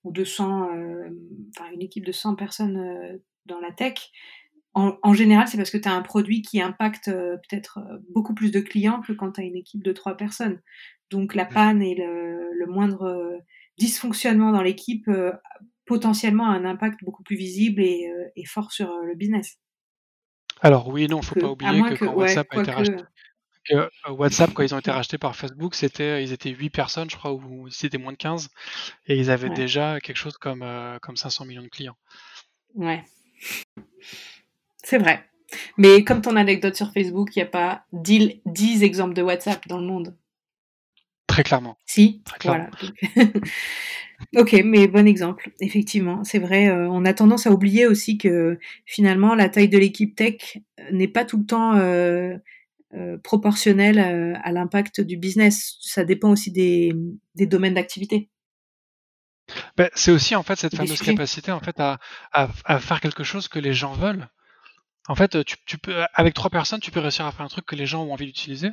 ou 0.05 0.11
de 0.11 0.23
100, 0.23 0.69
euh, 0.69 1.09
enfin 1.49 1.69
une 1.73 1.81
équipe 1.81 2.05
de 2.05 2.11
100 2.11 2.35
personnes 2.35 2.77
euh, 2.77 3.17
dans 3.45 3.59
la 3.59 3.71
tech, 3.71 4.11
en, 4.77 5.13
général, 5.13 5.47
c'est 5.47 5.55
parce 5.55 5.69
que 5.69 5.77
tu 5.77 5.87
as 5.87 5.93
un 5.93 6.01
produit 6.01 6.41
qui 6.41 6.59
impacte 6.59 7.07
euh, 7.07 7.37
peut-être 7.37 7.79
beaucoup 8.13 8.33
plus 8.33 8.51
de 8.51 8.59
clients 8.59 8.99
que 8.99 9.13
quand 9.13 9.31
tu 9.31 9.39
as 9.39 9.45
une 9.45 9.55
équipe 9.55 9.81
de 9.81 9.93
3 9.93 10.17
personnes. 10.17 10.59
Donc 11.11 11.33
la 11.33 11.45
panne 11.45 11.81
et 11.81 11.95
le, 11.95 12.65
moindre 12.67 13.39
dysfonctionnement 13.77 14.51
dans 14.51 14.61
l'équipe 14.61 15.09
potentiellement 15.85 16.47
a 16.47 16.49
un 16.49 16.65
impact 16.65 17.05
beaucoup 17.05 17.23
plus 17.23 17.37
visible 17.37 17.81
et, 17.81 18.45
fort 18.45 18.73
sur 18.73 18.91
le 19.01 19.15
business. 19.15 19.59
Alors 20.59 20.89
oui, 20.89 21.07
non, 21.07 21.21
faut 21.21 21.39
pas 21.39 21.51
oublier 21.51 21.81
que, 21.91 22.03
quand 22.03 22.13
WhatsApp 22.13 22.47
a 22.51 22.61
été 22.61 22.71
racheté, 22.71 23.03
euh, 23.71 23.87
WhatsApp, 24.09 24.53
quand 24.53 24.63
ils 24.63 24.75
ont 24.75 24.79
été 24.79 24.91
rachetés 24.91 25.17
par 25.17 25.35
Facebook, 25.35 25.75
c'était, 25.75 26.23
ils 26.23 26.31
étaient 26.31 26.51
8 26.51 26.69
personnes, 26.69 27.09
je 27.09 27.15
crois, 27.15 27.33
ou 27.33 27.69
c'était 27.69 27.97
moins 27.97 28.11
de 28.11 28.17
15, 28.17 28.49
et 29.07 29.17
ils 29.17 29.31
avaient 29.31 29.49
déjà 29.49 29.99
quelque 29.99 30.17
chose 30.17 30.37
comme, 30.37 30.61
euh, 30.61 30.97
comme 30.99 31.15
500 31.15 31.45
millions 31.45 31.63
de 31.63 31.67
clients. 31.67 31.97
Ouais. 32.75 33.03
C'est 34.83 34.97
vrai. 34.97 35.23
Mais 35.77 36.03
comme 36.03 36.21
ton 36.21 36.35
anecdote 36.35 36.75
sur 36.75 36.91
Facebook, 36.91 37.35
il 37.35 37.39
n'y 37.39 37.43
a 37.43 37.47
pas 37.47 37.85
10, 37.93 38.41
10, 38.45 38.83
exemples 38.83 39.13
de 39.13 39.21
WhatsApp 39.21 39.67
dans 39.67 39.77
le 39.77 39.85
monde. 39.85 40.15
Très 41.27 41.43
clairement. 41.43 41.77
Si, 41.85 42.21
voilà. 42.43 42.69
ok, 44.37 44.61
mais 44.63 44.87
bon 44.87 45.07
exemple, 45.07 45.51
effectivement. 45.59 46.23
C'est 46.23 46.39
vrai, 46.39 46.69
euh, 46.69 46.87
on 46.89 47.03
a 47.05 47.13
tendance 47.13 47.47
à 47.47 47.51
oublier 47.51 47.87
aussi 47.87 48.17
que 48.17 48.59
finalement, 48.85 49.35
la 49.35 49.49
taille 49.49 49.69
de 49.69 49.77
l'équipe 49.77 50.15
tech 50.15 50.59
n'est 50.91 51.07
pas 51.07 51.25
tout 51.25 51.37
le 51.37 51.45
temps 51.45 51.75
euh, 51.75 52.37
proportionnel 53.23 53.99
euh, 53.99 54.33
à, 54.43 54.51
l'impact 54.51 55.01
du 55.01 55.17
business. 55.17 55.77
Ça 55.81 56.03
dépend 56.03 56.29
aussi 56.31 56.51
des, 56.51 56.93
domaines 57.35 57.73
d'activité. 57.73 58.29
Ben, 59.77 59.89
c'est 59.93 60.11
aussi 60.11 60.35
en 60.35 60.41
fait 60.41 60.55
cette 60.55 60.75
fameuse 60.75 61.01
capacité 61.01 61.51
en 61.51 61.59
fait 61.59 61.79
à, 61.79 61.99
faire 62.79 62.99
quelque 62.99 63.23
chose 63.23 63.47
que 63.47 63.59
les 63.59 63.73
gens 63.73 63.93
veulent. 63.93 64.27
En 65.07 65.13
fait, 65.13 65.43
tu, 65.45 65.77
peux 65.77 66.03
avec 66.15 66.33
trois 66.33 66.49
personnes, 66.49 66.79
tu 66.79 66.89
peux 66.89 66.99
réussir 66.99 67.27
à 67.27 67.31
faire 67.31 67.45
un 67.45 67.49
truc 67.49 67.65
que 67.65 67.75
les 67.75 67.85
gens 67.85 68.03
ont 68.03 68.11
envie 68.11 68.25
d'utiliser, 68.25 68.71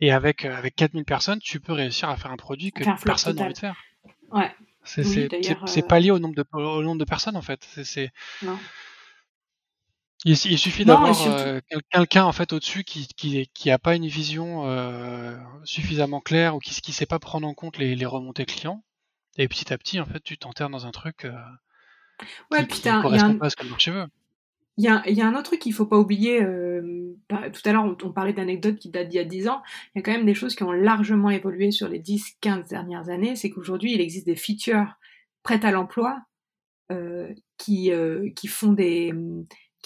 et 0.00 0.12
avec 0.12 0.44
euh, 0.44 0.56
avec 0.56 0.76
4000 0.76 1.04
personnes, 1.04 1.40
tu 1.40 1.58
peux 1.58 1.72
réussir 1.72 2.08
à 2.08 2.16
faire 2.16 2.30
un 2.30 2.36
produit 2.36 2.70
que 2.70 2.84
personne 3.04 3.36
n'a 3.36 3.44
envie 3.44 3.54
de 3.54 3.58
faire. 3.58 3.82
Ouais. 4.30 4.54
C'est 4.84 5.88
pas 5.88 5.98
lié 5.98 6.12
au 6.12 6.20
nombre 6.20 6.36
de 6.36 6.44
au 6.52 6.82
nombre 6.82 7.00
de 7.00 7.04
personnes 7.04 7.36
en 7.36 7.42
fait. 7.42 7.66
C'est 7.82 8.12
il, 10.24 10.58
suffit 10.58 10.84
d'avoir 10.84 11.14
euh, 11.28 11.60
quelqu'un 11.90 12.24
en 12.24 12.32
fait 12.32 12.52
au-dessus 12.52 12.84
qui, 12.84 13.06
qui, 13.16 13.48
qui 13.52 13.70
a 13.70 13.78
pas 13.78 13.94
une 13.94 14.06
vision 14.06 14.66
euh, 14.66 15.36
suffisamment 15.64 16.20
claire 16.20 16.56
ou 16.56 16.58
qui 16.58 16.80
qui 16.80 16.92
sait 16.92 17.06
pas 17.06 17.18
prendre 17.18 17.46
en 17.46 17.54
compte 17.54 17.76
les, 17.76 17.94
les, 17.94 18.06
remontées 18.06 18.46
clients 18.46 18.82
et 19.36 19.46
petit 19.46 19.72
à 19.72 19.78
petit 19.78 20.00
en 20.00 20.06
fait 20.06 20.20
tu 20.20 20.38
t'enterres 20.38 20.70
dans 20.70 20.86
un 20.86 20.90
truc 20.90 21.26
euh, 21.26 21.32
ouais, 22.50 22.66
qui, 22.66 22.88
ne 22.88 23.02
correspond 23.02 23.36
pas 23.36 23.46
à 23.46 23.50
ce 23.50 23.56
que 23.56 23.64
le 23.64 23.70
marché 23.70 23.90
veut. 23.90 24.06
Il 24.78 24.84
y, 24.84 24.88
a, 24.88 25.02
il 25.08 25.16
y 25.16 25.22
a 25.22 25.26
un 25.26 25.32
autre 25.32 25.44
truc 25.44 25.60
qu'il 25.60 25.72
faut 25.72 25.86
pas 25.86 25.96
oublier. 25.96 26.40
Tout 26.40 27.60
à 27.64 27.72
l'heure, 27.72 27.96
on, 28.04 28.12
parlait 28.12 28.34
d'anecdotes 28.34 28.76
qui 28.76 28.90
datent 28.90 29.08
d'il 29.08 29.16
y 29.16 29.20
a 29.20 29.24
10 29.24 29.48
ans. 29.48 29.62
Il 29.94 29.98
y 29.98 30.00
a 30.00 30.02
quand 30.02 30.12
même 30.12 30.26
des 30.26 30.34
choses 30.34 30.54
qui 30.54 30.64
ont 30.64 30.72
largement 30.72 31.30
évolué 31.30 31.70
sur 31.70 31.88
les 31.88 31.98
10-15 31.98 32.68
dernières 32.68 33.08
années. 33.08 33.36
C'est 33.36 33.48
qu'aujourd'hui, 33.48 33.94
il 33.94 34.02
existe 34.02 34.26
des 34.26 34.36
features 34.36 34.98
prêtes 35.42 35.64
à 35.64 35.70
l'emploi 35.70 36.20
qui, 37.56 37.90
qui 38.36 38.48
font 38.48 38.74
des, 38.74 39.14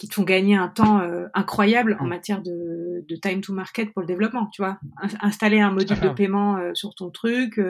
qui 0.00 0.08
te 0.08 0.14
font 0.14 0.22
gagner 0.22 0.56
un 0.56 0.68
temps 0.68 1.00
euh, 1.00 1.26
incroyable 1.34 1.98
en 2.00 2.06
mm. 2.06 2.08
matière 2.08 2.42
de, 2.42 3.04
time 3.20 3.42
to 3.42 3.52
market 3.52 3.92
pour 3.92 4.00
le 4.00 4.06
développement, 4.06 4.46
tu 4.46 4.62
vois. 4.62 4.78
installer 5.20 5.60
un 5.60 5.72
module 5.72 6.00
de 6.00 6.08
paiement 6.08 6.56
euh, 6.56 6.70
sur 6.72 6.94
ton 6.94 7.10
truc. 7.10 7.60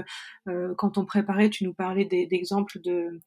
Euh, 0.46 0.72
quand 0.76 0.96
on 0.96 1.04
préparait, 1.04 1.50
tu 1.50 1.64
nous 1.64 1.74
parlais 1.74 2.04
d'exemples 2.04 2.78
de, 2.84 3.20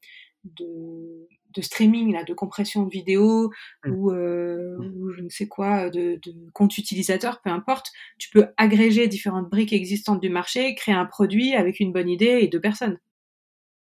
de, 0.44 1.60
streaming, 1.60 2.14
là, 2.14 2.24
de 2.24 2.32
compression 2.32 2.84
de 2.84 2.90
vidéo 2.90 3.50
mm. 3.84 3.92
ou, 3.92 4.10
ou, 4.10 5.10
je 5.10 5.20
ne 5.20 5.28
sais 5.28 5.48
quoi, 5.48 5.90
de, 5.90 6.18
compte 6.54 6.78
utilisateur, 6.78 7.42
peu 7.42 7.50
importe. 7.50 7.92
Tu 8.16 8.30
peux 8.30 8.46
agréger 8.56 9.06
différentes 9.06 9.50
briques 9.50 9.74
existantes 9.74 10.22
du 10.22 10.30
marché, 10.30 10.74
créer 10.76 10.94
un 10.94 11.04
produit 11.04 11.54
avec 11.54 11.78
une 11.78 11.92
bonne 11.92 12.08
idée 12.08 12.38
et 12.40 12.48
deux 12.48 12.60
personnes. 12.60 12.98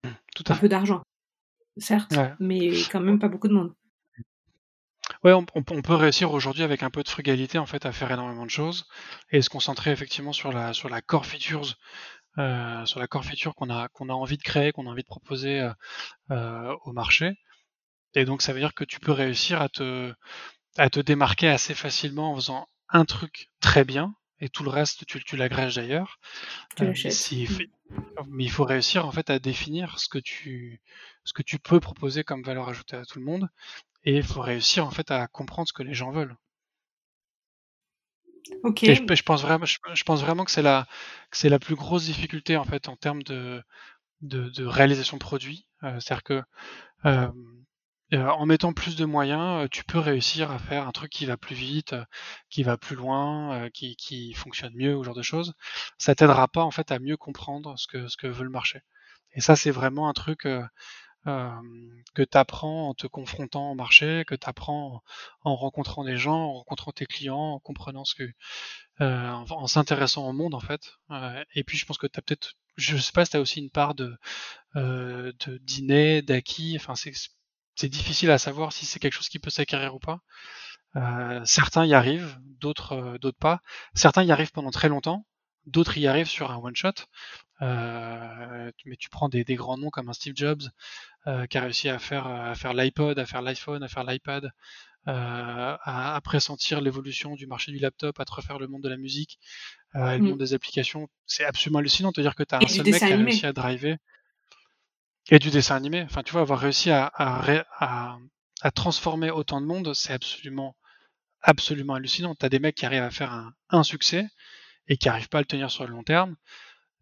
Mm, 0.06 0.08
tout 0.34 0.44
à 0.46 0.54
un 0.54 0.56
peu 0.56 0.68
d'argent, 0.70 1.02
certes, 1.76 2.14
mais 2.38 2.70
quand 2.90 3.00
même 3.00 3.18
pas 3.18 3.28
beaucoup 3.28 3.48
de 3.48 3.54
monde. 3.54 3.74
Ouais, 5.22 5.32
on, 5.34 5.44
peut 5.44 5.94
réussir 5.94 6.32
aujourd'hui 6.32 6.62
avec 6.62 6.82
un 6.82 6.88
peu 6.88 7.02
de 7.02 7.08
frugalité 7.08 7.58
en 7.58 7.66
fait 7.66 7.84
à 7.84 7.92
faire 7.92 8.10
énormément 8.10 8.46
de 8.46 8.50
choses 8.50 8.86
et 9.30 9.42
se 9.42 9.50
concentrer 9.50 9.90
effectivement 9.90 10.32
sur 10.32 10.50
la 10.50 10.72
sur 10.72 10.88
la 10.88 11.02
core 11.02 11.26
features, 11.26 11.76
euh, 12.38 12.86
sur 12.86 13.00
la 13.00 13.06
core 13.06 13.24
feature 13.24 13.54
qu'on 13.54 13.68
a 13.70 13.88
qu'on 13.88 14.08
a 14.08 14.14
envie 14.14 14.38
de 14.38 14.42
créer, 14.42 14.72
qu'on 14.72 14.86
a 14.86 14.90
envie 14.90 15.02
de 15.02 15.06
proposer 15.08 15.60
euh, 15.60 15.72
euh, 16.30 16.74
au 16.84 16.92
marché. 16.92 17.34
Et 18.14 18.24
donc 18.24 18.42
ça 18.42 18.52
veut 18.54 18.60
dire 18.60 18.74
que 18.74 18.84
tu 18.84 19.00
peux 19.00 19.12
réussir 19.12 19.62
à 19.62 19.68
te 19.68 20.14
à 20.78 20.90
te 20.90 21.00
démarquer 21.00 21.48
assez 21.48 21.74
facilement 21.74 22.32
en 22.32 22.36
faisant 22.36 22.66
un 22.90 23.04
truc 23.04 23.48
très 23.60 23.84
bien 23.84 24.14
et 24.40 24.48
tout 24.48 24.64
le 24.64 24.70
reste 24.70 25.06
tu, 25.06 25.22
tu 25.22 25.36
l'agrèges 25.36 25.76
d'ailleurs. 25.76 26.18
Euh, 26.80 26.94
mais 28.28 28.44
il 28.44 28.50
faut 28.50 28.64
réussir 28.64 29.06
en 29.06 29.12
fait 29.12 29.30
à 29.30 29.38
définir 29.38 29.98
ce 29.98 30.08
que 30.08 30.18
tu 30.18 30.80
ce 31.24 31.32
que 31.32 31.42
tu 31.42 31.58
peux 31.58 31.80
proposer 31.80 32.24
comme 32.24 32.42
valeur 32.42 32.68
ajoutée 32.68 32.96
à 32.96 33.04
tout 33.04 33.18
le 33.18 33.24
monde 33.24 33.48
et 34.04 34.16
il 34.16 34.22
faut 34.22 34.40
réussir 34.40 34.86
en 34.86 34.90
fait 34.90 35.10
à 35.10 35.26
comprendre 35.26 35.68
ce 35.68 35.72
que 35.72 35.82
les 35.82 35.94
gens 35.94 36.10
veulent. 36.10 36.36
Ok. 38.64 38.84
je, 38.84 39.22
pense 39.22 39.42
vraiment, 39.42 39.66
je, 39.66 40.02
pense 40.04 40.22
vraiment 40.22 40.44
que 40.44 40.50
c'est 40.50 40.62
la, 40.62 40.88
c'est 41.30 41.48
la 41.48 41.58
plus 41.58 41.76
grosse 41.76 42.06
difficulté 42.06 42.56
en 42.56 42.64
fait 42.64 42.88
en 42.88 42.96
termes 42.96 43.22
de, 43.22 43.62
de, 44.22 44.64
réalisation 44.64 45.18
de 45.18 45.22
produit. 45.22 45.66
C'est-à-dire 45.82 46.22
que 46.22 46.42
euh, 47.04 47.30
en 48.18 48.46
mettant 48.46 48.72
plus 48.72 48.96
de 48.96 49.04
moyens, 49.04 49.64
euh, 49.64 49.68
tu 49.70 49.84
peux 49.84 49.98
réussir 49.98 50.50
à 50.50 50.58
faire 50.58 50.86
un 50.86 50.92
truc 50.92 51.10
qui 51.10 51.26
va 51.26 51.36
plus 51.36 51.54
vite, 51.54 51.92
euh, 51.92 52.04
qui 52.48 52.62
va 52.62 52.76
plus 52.76 52.96
loin, 52.96 53.68
qui, 53.72 54.32
fonctionne 54.34 54.74
mieux, 54.74 54.96
ou 54.96 55.04
genre 55.04 55.14
de 55.14 55.22
choses. 55.22 55.54
Ça 55.98 56.14
t'aidera 56.14 56.48
pas 56.48 56.62
en 56.64 56.70
fait 56.70 56.90
à 56.92 56.98
mieux 56.98 57.16
comprendre 57.16 57.78
ce 57.78 57.86
que, 57.86 58.08
ce 58.08 58.16
que 58.16 58.26
veut 58.26 58.44
le 58.44 58.50
marché. 58.50 58.80
Et 59.34 59.40
ça, 59.40 59.56
c'est 59.56 59.70
vraiment 59.70 60.08
un 60.08 60.12
truc 60.12 60.46
euh, 61.26 61.50
que 62.14 62.22
tu 62.22 62.38
apprends 62.38 62.88
en 62.88 62.94
te 62.94 63.06
confrontant 63.06 63.72
au 63.72 63.74
marché, 63.74 64.24
que 64.26 64.34
tu 64.34 64.48
apprends 64.48 65.02
en 65.42 65.54
rencontrant 65.54 66.02
des 66.04 66.16
gens, 66.16 66.46
en 66.46 66.52
rencontrant 66.54 66.92
tes 66.92 67.04
clients, 67.06 67.54
en 67.54 67.58
comprenant 67.58 68.04
ce 68.06 68.14
que, 68.14 68.24
euh, 69.02 69.30
en, 69.30 69.66
s'intéressant 69.66 70.26
au 70.28 70.32
monde 70.32 70.54
en 70.54 70.60
fait. 70.60 70.94
et 71.54 71.64
puis 71.64 71.76
je 71.78 71.84
pense 71.86 71.98
que 71.98 72.06
tu 72.06 72.18
as 72.18 72.22
peut-être, 72.22 72.54
je 72.76 72.96
sais 72.96 73.12
pas 73.12 73.24
si 73.26 73.32
tu 73.32 73.36
aussi 73.36 73.60
une 73.60 73.70
part 73.70 73.94
de, 73.94 74.16
euh, 74.76 75.32
de 75.46 75.58
dîner, 75.58 76.22
d'acquis, 76.22 76.76
enfin 76.76 76.94
c'est 76.94 77.12
c'est 77.80 77.88
difficile 77.88 78.30
à 78.30 78.36
savoir 78.36 78.74
si 78.74 78.84
c'est 78.84 78.98
quelque 78.98 79.14
chose 79.14 79.30
qui 79.30 79.38
peut 79.38 79.48
s'acquérir 79.48 79.94
ou 79.94 79.98
pas. 79.98 80.20
Euh, 80.96 81.40
certains 81.46 81.86
y 81.86 81.94
arrivent, 81.94 82.36
d'autres 82.60 82.92
euh, 82.92 83.18
d'autres 83.18 83.38
pas. 83.38 83.60
Certains 83.94 84.22
y 84.22 84.30
arrivent 84.30 84.52
pendant 84.52 84.70
très 84.70 84.90
longtemps, 84.90 85.24
d'autres 85.64 85.96
y 85.96 86.06
arrivent 86.06 86.28
sur 86.28 86.50
un 86.50 86.58
one 86.58 86.76
shot. 86.76 86.92
Euh, 87.62 88.70
mais 88.84 88.96
tu 88.96 89.08
prends 89.08 89.30
des, 89.30 89.44
des, 89.44 89.54
grands 89.54 89.78
noms 89.78 89.88
comme 89.88 90.10
un 90.10 90.12
Steve 90.12 90.34
Jobs 90.36 90.62
qui 91.48 91.58
a 91.58 91.60
réussi 91.60 91.88
à 91.88 91.98
faire 91.98 92.26
à 92.26 92.54
faire 92.54 92.74
l'iPod, 92.74 93.18
à 93.18 93.24
faire 93.24 93.40
l'iPhone, 93.40 93.82
à 93.82 93.88
faire 93.88 94.04
l'iPad, 94.04 94.50
à, 95.06 96.14
à, 96.16 96.20
pressentir 96.20 96.82
l'évolution 96.82 97.34
du 97.34 97.46
marché 97.46 97.72
du 97.72 97.78
laptop, 97.78 98.20
à 98.20 98.24
te 98.26 98.32
refaire 98.32 98.58
le 98.58 98.66
monde 98.66 98.82
de 98.82 98.88
la 98.90 98.96
musique, 98.98 99.38
le 99.94 100.18
mm. 100.18 100.22
monde 100.22 100.38
des 100.38 100.52
applications. 100.52 101.08
C'est 101.26 101.44
absolument 101.44 101.78
hallucinant 101.78 102.10
de 102.10 102.14
te 102.14 102.20
dire 102.20 102.34
que 102.34 102.42
tu 102.42 102.54
as 102.54 102.58
un 102.58 102.66
seul 102.66 102.84
mec 102.84 102.98
qui 102.98 103.04
a 103.04 103.16
réussi 103.16 103.46
à 103.46 103.52
driver 103.52 103.96
et 105.28 105.38
du 105.38 105.50
dessin 105.50 105.76
animé. 105.76 106.02
Enfin, 106.02 106.22
tu 106.22 106.32
vois, 106.32 106.40
avoir 106.40 106.58
réussi 106.58 106.90
à, 106.90 107.06
à, 107.14 108.18
à, 108.62 108.70
transformer 108.70 109.30
autant 109.30 109.60
de 109.60 109.66
monde, 109.66 109.92
c'est 109.94 110.12
absolument, 110.12 110.76
absolument 111.42 111.94
hallucinant. 111.94 112.34
T'as 112.34 112.48
des 112.48 112.58
mecs 112.58 112.76
qui 112.76 112.86
arrivent 112.86 113.02
à 113.02 113.10
faire 113.10 113.32
un, 113.32 113.52
un 113.68 113.82
succès 113.82 114.26
et 114.88 114.96
qui 114.96 115.08
n'arrivent 115.08 115.28
pas 115.28 115.38
à 115.38 115.42
le 115.42 115.46
tenir 115.46 115.70
sur 115.70 115.84
le 115.84 115.90
long 115.90 116.02
terme. 116.02 116.36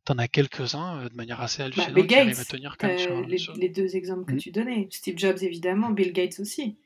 T'en 0.04 0.18
as 0.18 0.28
quelques-uns 0.28 1.00
euh, 1.00 1.08
de 1.08 1.14
manière 1.14 1.40
assez 1.40 1.58
bah, 1.58 1.66
hallucinante 1.66 2.06
qui 2.06 2.14
arrivent 2.14 2.40
à 2.40 2.44
tenir 2.44 2.76
comme 2.78 2.90
euh, 2.90 3.26
les, 3.26 3.38
les, 3.56 3.68
deux 3.68 3.96
exemples 3.96 4.24
que 4.24 4.34
hmm. 4.34 4.38
tu 4.38 4.50
donnais. 4.50 4.88
Steve 4.90 5.18
Jobs, 5.18 5.42
évidemment, 5.42 5.90
Bill 5.90 6.12
Gates 6.12 6.40
aussi. 6.40 6.78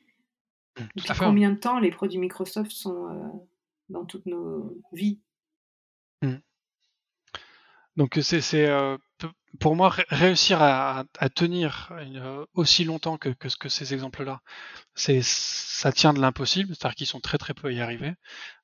Hmm, 0.77 0.85
Depuis 0.95 1.13
combien 1.17 1.51
de 1.51 1.57
temps 1.57 1.79
les 1.79 1.91
produits 1.91 2.19
Microsoft 2.19 2.71
sont 2.71 3.07
euh, 3.07 3.27
dans 3.89 4.05
toutes 4.05 4.25
nos 4.25 4.81
vies? 4.91 5.19
Hmm. 6.21 6.37
Donc 7.95 8.17
c'est 8.21 8.67
euh, 8.67 8.97
pour 9.59 9.75
moi 9.75 9.93
réussir 10.09 10.61
à, 10.61 11.05
tenir 11.35 11.89
euh, 11.91 12.45
aussi 12.53 12.83
longtemps 12.83 13.17
que, 13.17 13.29
ces 13.69 13.93
exemples-là, 13.93 14.41
ça 14.95 15.91
tient 15.91 16.13
de 16.13 16.19
l'impossible, 16.19 16.75
c'est-à-dire 16.75 16.95
qu'ils 16.95 17.07
sont 17.07 17.19
très 17.19 17.37
très 17.37 17.53
peu 17.53 17.67
à 17.67 17.71
y 17.71 17.81
arriver. 17.81 18.13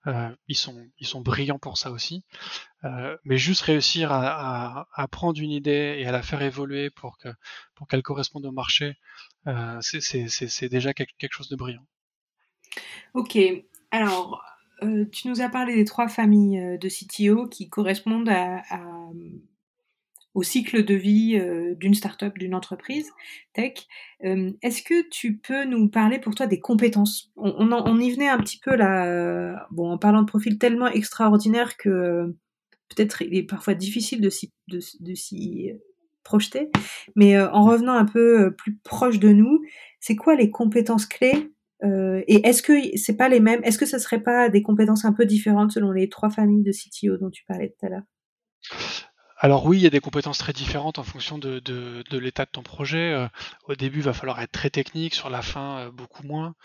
Euh, 0.08 0.30
ils 0.48 0.56
sont 0.56 1.22
brillants 1.22 1.60
pour 1.60 1.78
ça 1.78 1.92
aussi, 1.92 2.24
mais 3.24 3.38
juste 3.38 3.62
réussir 3.62 4.12
à, 4.12 5.08
prendre 5.12 5.40
une 5.40 5.52
idée 5.52 5.98
et 6.00 6.08
à 6.08 6.12
la 6.12 6.22
faire 6.22 6.42
évoluer 6.42 6.90
pour 6.90 7.18
que 7.18 7.30
pour 7.76 7.88
qu'elle 7.88 8.04
corresponde 8.04 8.46
au 8.46 8.52
marché, 8.52 8.96
c'est 9.82 10.70
déjà 10.70 10.94
quelque, 10.94 11.32
chose 11.32 11.50
de 11.50 11.56
brillant. 11.56 11.86
Ok, 13.14 13.38
alors 13.92 14.44
euh, 14.84 15.06
tu 15.12 15.28
nous 15.28 15.42
as 15.42 15.50
parlé 15.50 15.76
des 15.76 15.86
trois 15.86 16.08
familles 16.08 16.60
euh, 16.60 16.78
de 16.78 16.88
CTO 16.88 17.48
qui 17.48 17.70
correspondent 17.70 18.30
à, 18.30 18.62
au 20.34 20.44
cycle 20.44 20.86
de 20.86 20.94
vie 20.94 21.38
euh, 21.40 21.76
d'une 21.76 21.94
startup, 21.94 22.38
d'une 22.38 22.56
entreprise 22.56 23.12
tech. 23.54 23.74
Est-ce 24.22 24.84
que 24.84 25.08
tu 25.10 25.38
peux 25.38 25.66
nous 25.66 25.90
parler 25.90 26.20
pour 26.20 26.36
toi 26.36 26.46
des 26.46 26.60
compétences? 26.60 27.32
On, 27.36 27.72
on, 27.72 28.00
y 28.00 28.12
venait 28.12 28.28
un 28.28 28.38
petit 28.38 28.60
peu 28.60 28.76
là, 28.76 29.68
bon, 29.72 29.92
en 29.92 29.98
parlant 29.98 30.22
de 30.22 30.28
profils 30.28 30.58
tellement 30.58 30.88
extraordinaires 30.88 31.78
que 31.78 32.36
peut-être 32.90 33.22
il 33.22 33.36
est 33.36 33.44
parfois 33.44 33.76
difficile 33.76 34.20
de 34.20 34.30
s'y, 34.30 34.52
de, 34.68 34.80
de 35.00 35.14
s'y 35.16 35.72
projeter, 36.24 36.70
mais 37.16 37.40
en 37.40 37.64
revenant 37.64 37.94
un 37.94 38.06
peu 38.06 38.54
plus 38.56 38.78
proche 38.84 39.20
de 39.20 39.30
nous, 39.30 39.62
c'est 40.00 40.16
quoi 40.16 40.36
les 40.36 40.52
compétences 40.52 41.06
clés? 41.06 41.52
Euh, 41.84 42.22
et 42.28 42.46
est-ce 42.48 42.62
que 42.62 42.74
c'est 42.98 43.16
pas 43.16 43.30
les 43.30 43.40
mêmes? 43.40 43.62
Est-ce 43.64 43.78
que 43.78 43.86
ce 43.86 44.00
serait 44.00 44.22
pas 44.22 44.50
des 44.50 44.62
compétences 44.62 45.06
un 45.06 45.14
peu 45.14 45.26
différentes 45.26 45.72
selon 45.72 45.92
les 45.92 46.10
trois 46.10 46.30
familles 46.30 46.64
de 46.64 46.72
CTO 46.72 47.18
dont 47.18 47.30
tu 47.30 47.44
parlais 47.46 47.70
tout 47.70 47.86
à 47.86 47.90
l'heure? 47.90 48.04
Alors 49.42 49.66
oui, 49.66 49.78
il 49.78 49.84
y 49.84 49.88
a 49.88 49.90
des 49.90 50.02
compétences 50.02 50.38
très 50.38 50.52
différentes 50.52 51.00
en 51.00 51.04
fonction 51.04 51.38
de, 51.38 51.62
l'état 52.12 52.46
de 52.46 52.52
ton 52.52 52.62
projet. 52.62 53.14
Euh, 53.14 53.28
au 53.64 53.76
début, 53.76 54.00
il 54.00 54.04
va 54.04 54.14
falloir 54.14 54.42
être 54.42 54.52
très 54.52 54.70
technique, 54.70 55.16
sur 55.16 55.30
la 55.30 55.42
fin, 55.42 55.80
euh, 55.80 55.92
beaucoup 55.92 56.24
moins. 56.24 56.56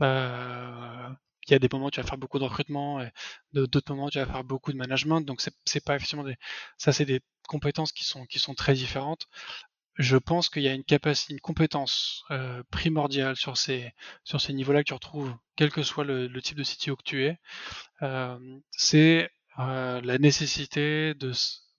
Euh, 0.00 1.08
il 1.46 1.52
y 1.52 1.54
a 1.54 1.58
des 1.58 1.68
moments 1.70 1.86
où 1.86 1.90
tu 1.90 2.00
vas 2.00 2.06
faire 2.06 2.16
beaucoup 2.16 2.38
de 2.38 2.44
recrutement, 2.44 3.02
et 3.02 3.10
d'autres 3.52 3.92
moments 3.92 4.06
où 4.06 4.10
tu 4.10 4.18
vas 4.18 4.26
faire 4.26 4.44
beaucoup 4.44 4.72
de 4.72 4.78
management. 4.78 5.20
Donc 5.20 5.42
c'est 5.42 5.84
pas 5.84 5.96
effectivement 5.96 6.24
des, 6.24 6.36
ça 6.78 6.92
c'est 6.92 7.04
des 7.04 7.20
compétences 7.48 7.92
qui 7.92 8.04
sont 8.04 8.24
qui 8.26 8.38
sont 8.38 8.54
très 8.54 8.74
différentes 8.74 9.26
je 9.96 10.16
pense 10.16 10.48
qu'il 10.48 10.62
y 10.62 10.68
a 10.68 10.74
une 10.74 10.84
capacité, 10.84 11.34
une 11.34 11.40
compétence 11.40 12.24
primordiale 12.70 13.36
sur 13.36 13.56
ces 13.58 13.92
sur 14.24 14.40
ces 14.40 14.52
niveaux-là 14.54 14.82
que 14.82 14.88
tu 14.88 14.94
retrouves, 14.94 15.34
quel 15.56 15.70
que 15.70 15.82
soit 15.82 16.04
le, 16.04 16.28
type 16.40 16.56
de 16.56 16.64
CTO 16.64 16.96
que 16.96 17.02
tu 17.02 17.24
es, 17.26 17.38
c'est 18.70 19.30
la 19.58 20.18
nécessité 20.18 21.14
de, 21.14 21.32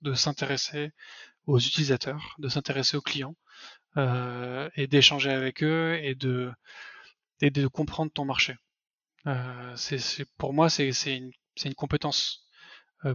de 0.03 0.13
s'intéresser 0.13 0.91
aux 1.47 1.59
utilisateurs, 1.59 2.35
de 2.39 2.49
s'intéresser 2.49 2.97
aux 2.97 3.01
clients 3.01 3.35
et 4.75 4.87
d'échanger 4.87 5.31
avec 5.31 5.63
eux 5.63 5.99
et 6.01 6.15
de 6.15 6.51
et 7.41 7.51
de 7.51 7.67
comprendre 7.67 8.11
ton 8.11 8.25
marché. 8.25 8.55
c'est 9.75 10.25
pour 10.37 10.53
moi 10.53 10.69
c'est 10.69 10.89
une, 11.05 11.31
une 11.65 11.75
compétence 11.75 12.47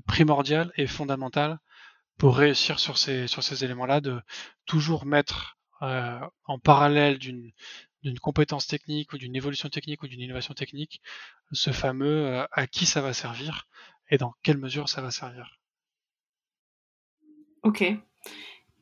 primordiale 0.07 0.73
et 0.77 0.87
fondamentale 0.87 1.59
pour 2.19 2.37
réussir 2.37 2.79
sur 2.81 2.99
ces, 2.99 3.29
sur 3.29 3.43
ces 3.43 3.65
éléments-là, 3.65 4.01
de 4.01 4.21
toujours 4.67 5.07
mettre 5.07 5.57
euh, 5.83 6.21
en 6.45 6.59
parallèle 6.59 7.19
d'une 7.19 7.53
d'une 8.05 8.19
compétence 8.21 8.69
technique 8.69 9.13
ou 9.13 9.19
d'une 9.19 9.35
évolution 9.35 9.69
technique 9.69 10.05
ou 10.05 10.09
d'une 10.09 10.21
innovation 10.21 10.55
technique, 10.55 11.03
ce 11.51 11.73
fameux 11.73 12.27
euh, 12.27 12.47
à 12.53 12.69
qui 12.69 12.87
ça 12.87 13.01
va 13.01 13.13
servir 13.13 13.67
et 14.09 14.19
dans 14.19 14.35
quelle 14.43 14.59
mesure 14.59 14.89
ça 14.89 15.03
va 15.03 15.11
servir. 15.11 15.58
Ok. 17.69 17.85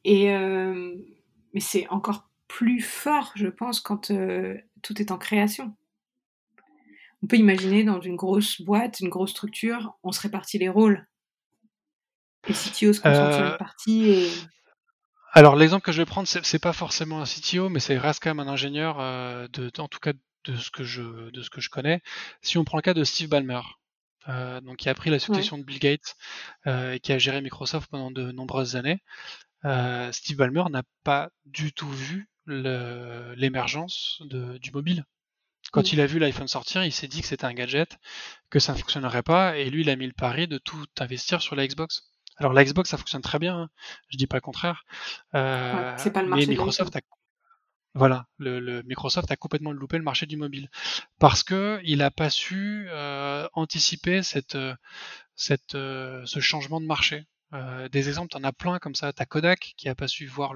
Et 0.05 0.33
euh, 0.33 0.95
mais 1.53 1.59
c'est 1.59 1.89
encore 1.89 2.31
plus 2.47 2.81
fort, 2.81 3.33
je 3.35 3.49
pense, 3.49 3.81
quand 3.81 4.13
tout 4.83 5.03
est 5.03 5.11
en 5.11 5.19
création. 5.19 5.75
On 7.25 7.27
peut 7.27 7.37
imaginer 7.37 7.83
dans 7.83 8.01
une 8.01 8.15
grosse 8.15 8.61
boîte, 8.61 9.01
une 9.01 9.09
grosse 9.09 9.31
structure, 9.31 9.99
on 10.05 10.13
se 10.13 10.21
répartit 10.21 10.59
les 10.59 10.69
rôles. 10.69 11.05
Les 12.47 12.55
CTO 12.55 12.93
se 12.93 13.01
concentrent 13.01 13.35
sur 13.35 13.47
une 13.47 13.57
partie 13.57 14.09
et... 14.09 14.31
Alors 15.33 15.57
l'exemple 15.57 15.85
que 15.85 15.91
je 15.91 16.01
vais 16.01 16.07
prendre, 16.07 16.29
c'est 16.29 16.59
pas 16.61 16.73
forcément 16.73 17.21
un 17.21 17.25
CTO, 17.25 17.69
mais 17.69 17.81
c'est 17.81 17.99
reste 17.99 18.23
quand 18.23 18.33
même 18.33 18.47
un 18.47 18.51
ingénieur, 18.51 19.01
euh, 19.01 19.49
de, 19.49 19.73
en 19.79 19.89
tout 19.89 19.99
cas 19.99 20.13
de 20.45 20.55
ce 20.55 20.71
que 20.71 20.85
je 20.85 21.31
de 21.31 21.43
ce 21.43 21.51
que 21.51 21.61
je 21.61 21.71
connais. 21.71 22.01
Si 22.41 22.57
on 22.57 22.65
prend 22.65 22.79
le 22.79 22.83
cas 22.83 22.95
de 22.95 23.03
Steve 23.03 23.29
Ballmer, 23.29 23.63
euh, 24.29 24.61
donc 24.61 24.77
qui 24.77 24.89
a 24.89 24.95
pris 24.95 25.11
la 25.11 25.19
succession 25.19 25.59
de 25.59 25.65
Bill 25.65 25.79
Gates 25.79 26.17
euh, 26.67 26.95
et 26.95 27.01
qui 27.01 27.13
a 27.13 27.19
géré 27.19 27.41
Microsoft 27.41 27.91
pendant 27.91 28.11
de 28.11 28.33
nombreuses 28.33 28.77
années, 28.77 29.03
Steve 30.13 30.37
Ballmer 30.37 30.65
n'a 30.71 30.85
pas 31.03 31.31
du 31.45 31.73
tout 31.73 31.91
vu 31.91 32.29
l'émergence 32.47 34.23
du 34.31 34.71
mobile. 34.71 35.05
Quand 35.73 35.93
il 35.93 36.01
a 36.01 36.07
vu 36.07 36.19
l'iPhone 36.21 36.47
sortir, 36.47 36.85
il 36.85 36.93
s'est 36.93 37.09
dit 37.09 37.21
que 37.21 37.27
c'était 37.27 37.45
un 37.45 37.53
gadget, 37.53 37.99
que 38.51 38.61
ça 38.61 38.73
ne 38.73 38.79
fonctionnerait 38.79 39.25
pas, 39.25 39.57
et 39.57 39.69
lui, 39.69 39.81
il 39.81 39.91
a 39.91 39.97
mis 39.97 40.07
le 40.07 40.13
pari 40.13 40.47
de 40.47 40.59
tout 40.59 40.87
investir 41.01 41.43
sur 41.43 41.57
la 41.57 41.67
Xbox. 41.67 42.05
Alors 42.39 42.53
la 42.53 42.65
Xbox, 42.65 42.91
ça 42.91 42.99
fonctionne 42.99 43.23
très 43.23 43.39
bien, 43.39 43.57
hein. 43.57 43.71
je 44.09 44.19
dis 44.19 44.27
pas 44.27 44.37
le 44.37 44.43
contraire. 44.43 44.85
Euh, 45.35 45.97
pas 45.97 46.23
le 46.23 46.29
mais 46.29 46.47
Microsoft 46.47 46.95
a, 46.97 47.01
voilà, 47.97 48.27
le, 48.39 48.83
Microsoft 48.83 49.31
a 49.31 49.37
complètement 49.37 49.73
loupé 49.73 49.97
le 49.97 50.05
marché 50.05 50.27
du 50.27 50.37
mobile 50.37 50.71
parce 51.19 51.43
que 51.43 51.81
il 51.85 52.03
a 52.03 52.11
pas 52.11 52.31
su 52.31 52.87
euh, 52.91 53.49
anticiper 53.55 54.23
cette, 54.23 54.59
cette, 55.35 55.75
euh, 55.75 56.23
ce 56.25 56.41
changement 56.41 56.81
de 56.81 56.87
marché. 56.87 57.25
Euh, 57.53 57.89
des 57.89 58.09
exemples, 58.09 58.31
t'en 58.31 58.45
as 58.45 58.53
plein 58.53 58.79
comme 58.79 58.95
ça. 58.95 59.13
T'as 59.13 59.25
Kodak 59.25 59.75
qui 59.77 59.89
a 59.89 59.95
pas 59.95 60.09
su 60.09 60.27
voir 60.27 60.55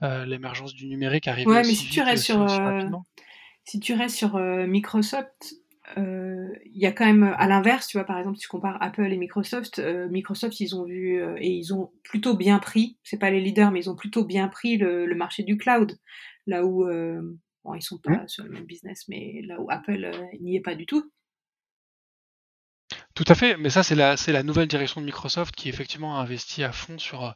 l'émergence 0.00 0.74
du 0.74 0.86
numérique 0.86 1.28
arriver. 1.28 1.50
Ouais, 1.50 1.62
mais 1.62 1.74
si 1.74 1.88
tu 1.88 2.02
restes 2.02 2.24
sur, 2.24 2.46
si 3.64 3.80
tu 3.80 3.94
restes 3.94 4.16
sur 4.16 4.38
Microsoft, 4.38 5.54
euh, 5.96 6.48
il 6.64 6.80
y 6.80 6.86
a 6.86 6.92
quand 6.92 7.06
même, 7.06 7.34
à 7.38 7.46
l'inverse, 7.46 7.86
tu 7.86 7.96
vois, 7.96 8.04
par 8.04 8.18
exemple, 8.18 8.36
si 8.36 8.42
tu 8.42 8.48
compares 8.48 8.82
Apple 8.82 9.12
et 9.12 9.16
Microsoft, 9.16 9.78
euh, 9.78 10.08
Microsoft, 10.08 10.58
ils 10.60 10.74
ont 10.74 10.84
vu 10.84 11.22
euh, 11.22 11.36
et 11.38 11.48
ils 11.48 11.72
ont 11.74 11.90
plutôt 12.02 12.34
bien 12.34 12.58
pris, 12.58 12.98
c'est 13.04 13.18
pas 13.18 13.30
les 13.30 13.40
leaders, 13.40 13.70
mais 13.70 13.80
ils 13.80 13.90
ont 13.90 13.96
plutôt 13.96 14.24
bien 14.24 14.48
pris 14.48 14.76
le, 14.76 15.14
marché 15.14 15.42
du 15.42 15.56
cloud, 15.56 15.96
là 16.46 16.64
où, 16.64 16.84
bon, 17.64 17.74
ils 17.74 17.82
sont 17.82 17.98
pas 17.98 18.26
sur 18.28 18.44
le 18.44 18.50
même 18.50 18.66
business, 18.66 19.06
mais 19.08 19.42
là 19.44 19.60
où 19.60 19.70
Apple 19.70 20.10
n'y 20.40 20.56
est 20.56 20.60
pas 20.60 20.74
du 20.74 20.86
tout. 20.86 21.10
Tout 23.16 23.24
à 23.28 23.34
fait, 23.34 23.56
mais 23.56 23.70
ça 23.70 23.82
c'est 23.82 23.94
la 23.94 24.18
c'est 24.18 24.30
la 24.32 24.42
nouvelle 24.42 24.68
direction 24.68 25.00
de 25.00 25.06
Microsoft 25.06 25.54
qui 25.56 25.70
effectivement 25.70 26.18
a 26.18 26.20
investi 26.22 26.62
à 26.62 26.70
fond 26.70 26.98
sur 26.98 27.34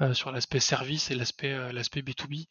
euh, 0.00 0.14
sur 0.14 0.32
l'aspect 0.32 0.58
service 0.58 1.10
et 1.10 1.14
l'aspect 1.14 1.52
euh, 1.52 1.70
l'aspect 1.70 2.00
B2B, 2.00 2.48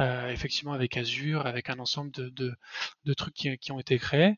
euh, 0.00 0.28
effectivement 0.30 0.72
avec 0.72 0.96
Azure, 0.96 1.46
avec 1.46 1.70
un 1.70 1.78
ensemble 1.78 2.10
de, 2.10 2.28
de, 2.30 2.56
de 3.04 3.14
trucs 3.14 3.34
qui, 3.34 3.56
qui, 3.58 3.70
ont 3.70 3.78
été 3.78 3.96
créés, 4.00 4.34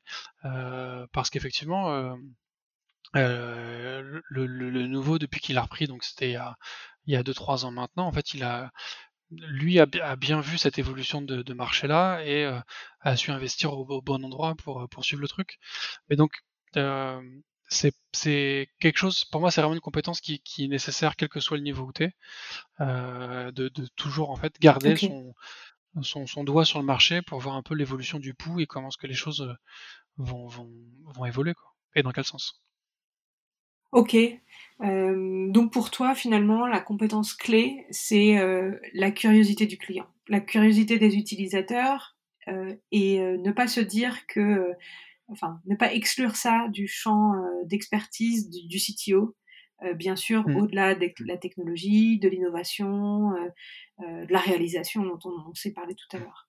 parce 1.12 1.30
qu'effectivement 1.30 2.14
le, 3.14 4.22
le, 4.28 4.46
le, 4.46 4.86
nouveau 4.86 5.18
depuis 5.18 5.40
qu'il 5.40 5.56
a 5.56 5.62
repris, 5.62 5.86
donc 5.86 6.04
c'était 6.04 6.28
il 6.28 6.32
y 6.32 6.36
a 6.36 6.56
il 7.06 7.14
y 7.14 7.16
a 7.16 7.22
deux 7.22 7.34
trois 7.34 7.64
ans 7.64 7.70
maintenant, 7.70 8.06
en 8.06 8.12
fait 8.12 8.34
il 8.34 8.44
a 8.44 8.70
lui 9.30 9.78
a, 9.78 9.86
a 10.02 10.16
bien 10.16 10.40
vu 10.40 10.58
cette 10.58 10.78
évolution 10.78 11.22
de, 11.22 11.42
de 11.42 11.54
marché 11.54 11.86
là 11.86 12.20
et 12.24 12.44
a 13.00 13.16
su 13.16 13.30
investir 13.30 13.72
au, 13.72 13.86
au, 13.86 14.02
bon 14.02 14.24
endroit 14.24 14.54
pour 14.56 14.88
pour 14.88 15.04
suivre 15.04 15.22
le 15.22 15.28
truc. 15.28 15.58
Mais 16.08 16.16
donc 16.16 16.32
euh, 16.76 17.20
c'est 17.68 18.68
quelque 18.80 18.96
chose, 18.96 19.24
pour 19.26 19.40
moi, 19.40 19.50
c'est 19.50 19.60
vraiment 19.60 19.74
une 19.74 19.80
compétence 19.80 20.20
qui, 20.20 20.40
qui, 20.40 20.64
est 20.64 20.68
nécessaire, 20.68 21.16
quel 21.16 21.28
que 21.28 21.40
soit 21.40 21.56
le 21.56 21.62
niveau 21.62 21.84
où 21.84 21.92
tu 21.92 22.04
es, 22.04 22.12
euh, 22.80 23.50
de, 23.52 23.68
de, 23.68 23.86
toujours 23.96 24.30
en 24.30 24.36
fait 24.36 24.58
garder 24.60 24.96
son, 24.96 25.34
son, 26.02 26.26
son, 26.26 26.44
doigt 26.44 26.64
sur 26.64 26.78
le 26.78 26.84
marché 26.84 27.22
pour 27.22 27.40
voir 27.40 27.56
un 27.56 27.62
peu 27.62 27.74
l'évolution 27.74 28.18
du 28.18 28.34
pouls 28.34 28.60
et 28.60 28.66
comment 28.66 28.88
est-ce 28.88 28.96
que 28.96 29.06
les 29.06 29.14
choses 29.14 29.42
euh, 29.42 29.54
vont, 30.16 30.46
vont, 30.46 30.70
vont 31.04 31.24
évoluer, 31.26 31.54
quoi. 31.54 31.74
et 31.94 32.02
dans 32.02 32.12
quel 32.12 32.24
sens. 32.24 32.62
Ok. 33.92 34.16
Euh, 34.82 35.50
donc 35.50 35.72
pour 35.72 35.90
toi, 35.90 36.14
finalement, 36.14 36.66
la 36.66 36.80
compétence 36.80 37.34
clé, 37.34 37.86
c'est 37.90 38.38
euh, 38.38 38.76
la 38.94 39.10
curiosité 39.10 39.66
du 39.66 39.78
client, 39.78 40.06
la 40.28 40.40
curiosité 40.40 40.98
des 40.98 41.16
utilisateurs 41.16 42.16
euh, 42.48 42.74
et 42.92 43.18
ne 43.18 43.50
pas 43.52 43.66
se 43.66 43.80
dire 43.80 44.26
que 44.26 44.72
enfin, 45.28 45.60
ne 45.66 45.74
pas 45.74 45.92
exclure 45.92 46.36
ça 46.36 46.68
du 46.68 46.86
champ 46.86 47.32
d'expertise 47.64 48.48
du, 48.50 48.66
du, 48.66 48.78
CTO, 48.78 49.36
bien 49.96 50.16
sûr, 50.16 50.48
mmh. 50.48 50.56
au-delà 50.56 50.94
de 50.94 51.12
la 51.26 51.36
technologie, 51.36 52.18
de 52.18 52.28
l'innovation, 52.28 53.32
de 54.00 54.32
la 54.32 54.38
réalisation 54.38 55.02
dont 55.04 55.18
on, 55.24 55.50
on 55.50 55.54
s'est 55.54 55.72
parlé 55.72 55.94
tout 55.94 56.16
à 56.16 56.20
l'heure. 56.20 56.48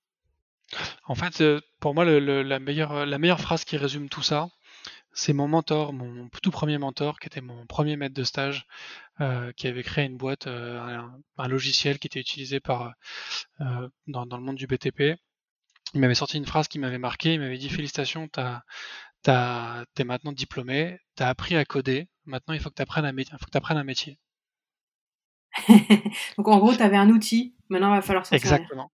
En 1.05 1.15
fait, 1.15 1.43
pour 1.79 1.93
moi, 1.93 2.05
le, 2.05 2.19
le, 2.19 2.43
la, 2.43 2.59
meilleure, 2.59 3.05
la 3.05 3.17
meilleure 3.17 3.41
phrase 3.41 3.65
qui 3.65 3.75
résume 3.75 4.07
tout 4.07 4.21
ça, 4.21 4.49
c'est 5.19 5.33
mon 5.33 5.49
mentor, 5.49 5.91
mon 5.91 6.29
tout 6.41 6.49
premier 6.49 6.77
mentor, 6.77 7.19
qui 7.19 7.27
était 7.27 7.41
mon 7.41 7.65
premier 7.65 7.97
maître 7.97 8.15
de 8.15 8.23
stage, 8.23 8.65
euh, 9.19 9.51
qui 9.51 9.67
avait 9.67 9.83
créé 9.83 10.05
une 10.05 10.15
boîte, 10.15 10.47
euh, 10.47 10.79
un, 10.79 11.19
un, 11.37 11.47
logiciel 11.49 11.99
qui 11.99 12.07
était 12.07 12.21
utilisé 12.21 12.61
par 12.61 12.93
euh, 13.59 13.89
dans, 14.07 14.25
dans, 14.25 14.37
le 14.37 14.43
monde 14.43 14.55
du 14.55 14.65
BTP, 14.65 15.19
il 15.93 15.99
m'avait 15.99 16.15
sorti 16.15 16.37
une 16.37 16.45
phrase 16.45 16.69
qui 16.69 16.79
m'avait 16.79 16.99
marqué. 16.99 17.33
Il 17.33 17.41
m'avait 17.41 17.57
dit 17.57 17.69
Félicitations, 17.69 18.29
t'es 18.29 20.03
maintenant 20.05 20.31
diplômé, 20.31 20.99
t'as 21.15 21.27
appris 21.27 21.57
à 21.57 21.65
coder. 21.65 22.07
Maintenant, 22.25 22.53
il 22.53 22.61
faut 22.61 22.69
que 22.69 22.75
tu 22.75 22.81
apprennes, 22.81 23.05
apprennes 23.53 23.77
un 23.77 23.83
métier. 23.83 24.19
Donc, 26.37 26.47
en 26.47 26.59
gros, 26.59 26.73
tu 26.73 26.81
avais 26.81 26.95
un 26.95 27.09
outil. 27.09 27.55
Maintenant, 27.67 27.93
il 27.93 27.97
va 27.97 28.01
falloir 28.01 28.25
s'en 28.25 28.37
Exactement. 28.37 28.89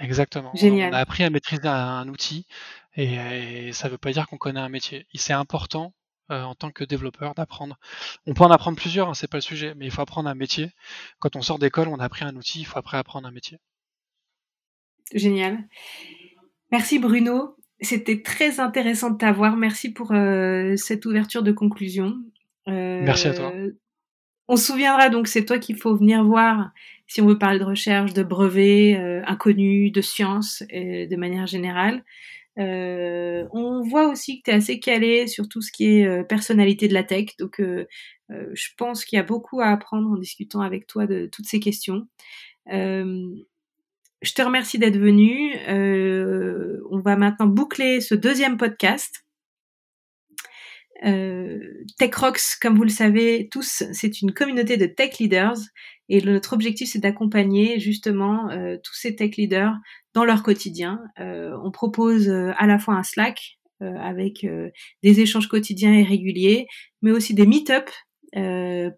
Exactement. 0.00 0.50
Génial. 0.54 0.92
On 0.92 0.96
a 0.96 0.98
appris 0.98 1.22
à 1.22 1.30
maîtriser 1.30 1.68
un, 1.68 1.72
un 1.72 2.08
outil 2.08 2.46
et, 2.96 3.68
et, 3.68 3.72
ça 3.72 3.86
ne 3.86 3.92
veut 3.92 3.98
pas 3.98 4.12
dire 4.12 4.26
qu'on 4.26 4.38
connaît 4.38 4.60
un 4.60 4.68
métier. 4.68 5.06
C'est 5.14 5.32
important 5.32 5.92
euh, 6.30 6.42
en 6.42 6.54
tant 6.54 6.70
que 6.70 6.84
développeur 6.84 7.34
d'apprendre. 7.34 7.76
On 8.26 8.34
peut 8.34 8.44
en 8.44 8.50
apprendre 8.50 8.76
plusieurs, 8.76 9.08
hein, 9.08 9.14
c'est 9.14 9.30
pas 9.30 9.38
le 9.38 9.42
sujet, 9.42 9.74
mais 9.76 9.86
il 9.86 9.90
faut 9.90 10.02
apprendre 10.02 10.28
un 10.28 10.34
métier. 10.34 10.70
Quand 11.18 11.36
on 11.36 11.42
sort 11.42 11.58
d'école, 11.58 11.88
on 11.88 11.98
a 11.98 12.04
appris 12.04 12.24
un 12.24 12.36
outil, 12.36 12.60
il 12.60 12.64
faut 12.64 12.78
après 12.78 12.96
apprendre 12.98 13.26
un 13.26 13.32
métier. 13.32 13.58
Génial. 15.12 15.68
Merci 16.70 16.98
Bruno. 16.98 17.56
C'était 17.80 18.22
très 18.22 18.60
intéressant 18.60 19.10
de 19.10 19.16
t'avoir. 19.16 19.56
Merci 19.56 19.92
pour 19.92 20.12
euh, 20.12 20.76
cette 20.76 21.04
ouverture 21.04 21.42
de 21.42 21.50
conclusion. 21.52 22.14
Euh, 22.68 23.00
Merci 23.02 23.28
à 23.28 23.34
toi. 23.34 23.52
On 24.46 24.56
se 24.56 24.66
souviendra 24.66 25.08
donc, 25.08 25.26
c'est 25.26 25.44
toi 25.44 25.58
qu'il 25.58 25.76
faut 25.76 25.96
venir 25.96 26.24
voir 26.24 26.70
si 27.10 27.20
on 27.20 27.26
veut 27.26 27.38
parler 27.38 27.58
de 27.58 27.64
recherche, 27.64 28.14
de 28.14 28.22
brevets 28.22 28.96
euh, 28.96 29.20
inconnus, 29.26 29.90
de 29.90 30.00
sciences, 30.00 30.62
de 30.70 31.16
manière 31.16 31.48
générale. 31.48 32.04
Euh, 32.56 33.48
on 33.52 33.82
voit 33.82 34.06
aussi 34.06 34.38
que 34.38 34.44
tu 34.44 34.50
es 34.52 34.54
assez 34.54 34.78
calé 34.78 35.26
sur 35.26 35.48
tout 35.48 35.60
ce 35.60 35.72
qui 35.72 35.98
est 35.98 36.06
euh, 36.06 36.22
personnalité 36.22 36.86
de 36.86 36.94
la 36.94 37.02
tech. 37.02 37.36
Donc, 37.40 37.60
je 38.30 38.68
pense 38.76 39.04
qu'il 39.04 39.16
y 39.16 39.20
a 39.20 39.24
beaucoup 39.24 39.60
à 39.60 39.66
apprendre 39.66 40.08
en 40.08 40.16
discutant 40.16 40.60
avec 40.60 40.86
toi 40.86 41.08
de 41.08 41.26
toutes 41.26 41.46
ces 41.46 41.58
questions. 41.58 42.06
Je 44.22 44.32
te 44.34 44.42
remercie 44.42 44.78
d'être 44.78 44.98
venu. 44.98 45.56
Euh, 45.66 46.80
on 46.90 47.00
va 47.00 47.16
maintenant 47.16 47.46
boucler 47.46 48.00
ce 48.00 48.14
deuxième 48.14 48.56
podcast. 48.56 49.24
Euh, 51.04 51.58
Tech 51.98 52.14
Rocks, 52.14 52.58
comme 52.60 52.76
vous 52.76 52.84
le 52.84 52.90
savez 52.90 53.48
tous, 53.50 53.84
c'est 53.92 54.20
une 54.20 54.32
communauté 54.32 54.76
de 54.76 54.86
tech 54.86 55.18
leaders 55.18 55.56
et 56.08 56.20
notre 56.22 56.52
objectif 56.52 56.90
c'est 56.90 56.98
d'accompagner 56.98 57.78
justement 57.78 58.50
euh, 58.50 58.76
tous 58.82 58.94
ces 58.94 59.14
tech 59.16 59.36
leaders 59.36 59.74
dans 60.12 60.24
leur 60.24 60.42
quotidien. 60.42 61.00
Euh, 61.20 61.56
on 61.62 61.70
propose 61.70 62.28
euh, 62.28 62.52
à 62.58 62.66
la 62.66 62.78
fois 62.78 62.94
un 62.94 63.02
Slack 63.02 63.56
avec 63.82 64.46
des 65.02 65.20
échanges 65.20 65.48
quotidiens 65.48 65.94
et 65.94 66.02
réguliers, 66.02 66.66
mais 67.00 67.12
aussi 67.12 67.32
des 67.32 67.46
meet-up 67.46 67.88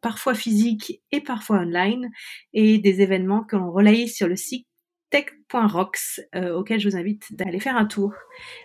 parfois 0.03 0.35
physiques 0.35 1.01
et 1.13 1.21
parfois 1.21 1.61
online, 1.61 2.11
et 2.53 2.79
des 2.79 3.01
événements 3.01 3.45
que 3.45 3.55
l'on 3.55 3.71
relaye 3.71 4.09
sur 4.09 4.27
le 4.27 4.35
site 4.35 4.67
tech.rocks 5.13 6.21
euh, 6.35 6.55
auquel 6.55 6.81
je 6.81 6.89
vous 6.89 6.97
invite 6.97 7.37
d'aller 7.37 7.61
faire 7.61 7.77
un 7.77 7.85
tour. 7.85 8.13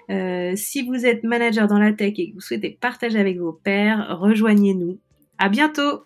Euh, 0.09 0.53
si 0.55 0.81
vous 0.81 1.05
êtes 1.05 1.23
manager 1.23 1.67
dans 1.67 1.77
la 1.77 1.93
tech 1.93 2.13
et 2.17 2.29
que 2.29 2.33
vous 2.33 2.41
souhaitez 2.41 2.77
partager 2.81 3.19
avec 3.19 3.37
vos 3.37 3.53
pairs, 3.53 4.17
rejoignez-nous. 4.19 4.97
À 5.37 5.49
bientôt! 5.49 6.03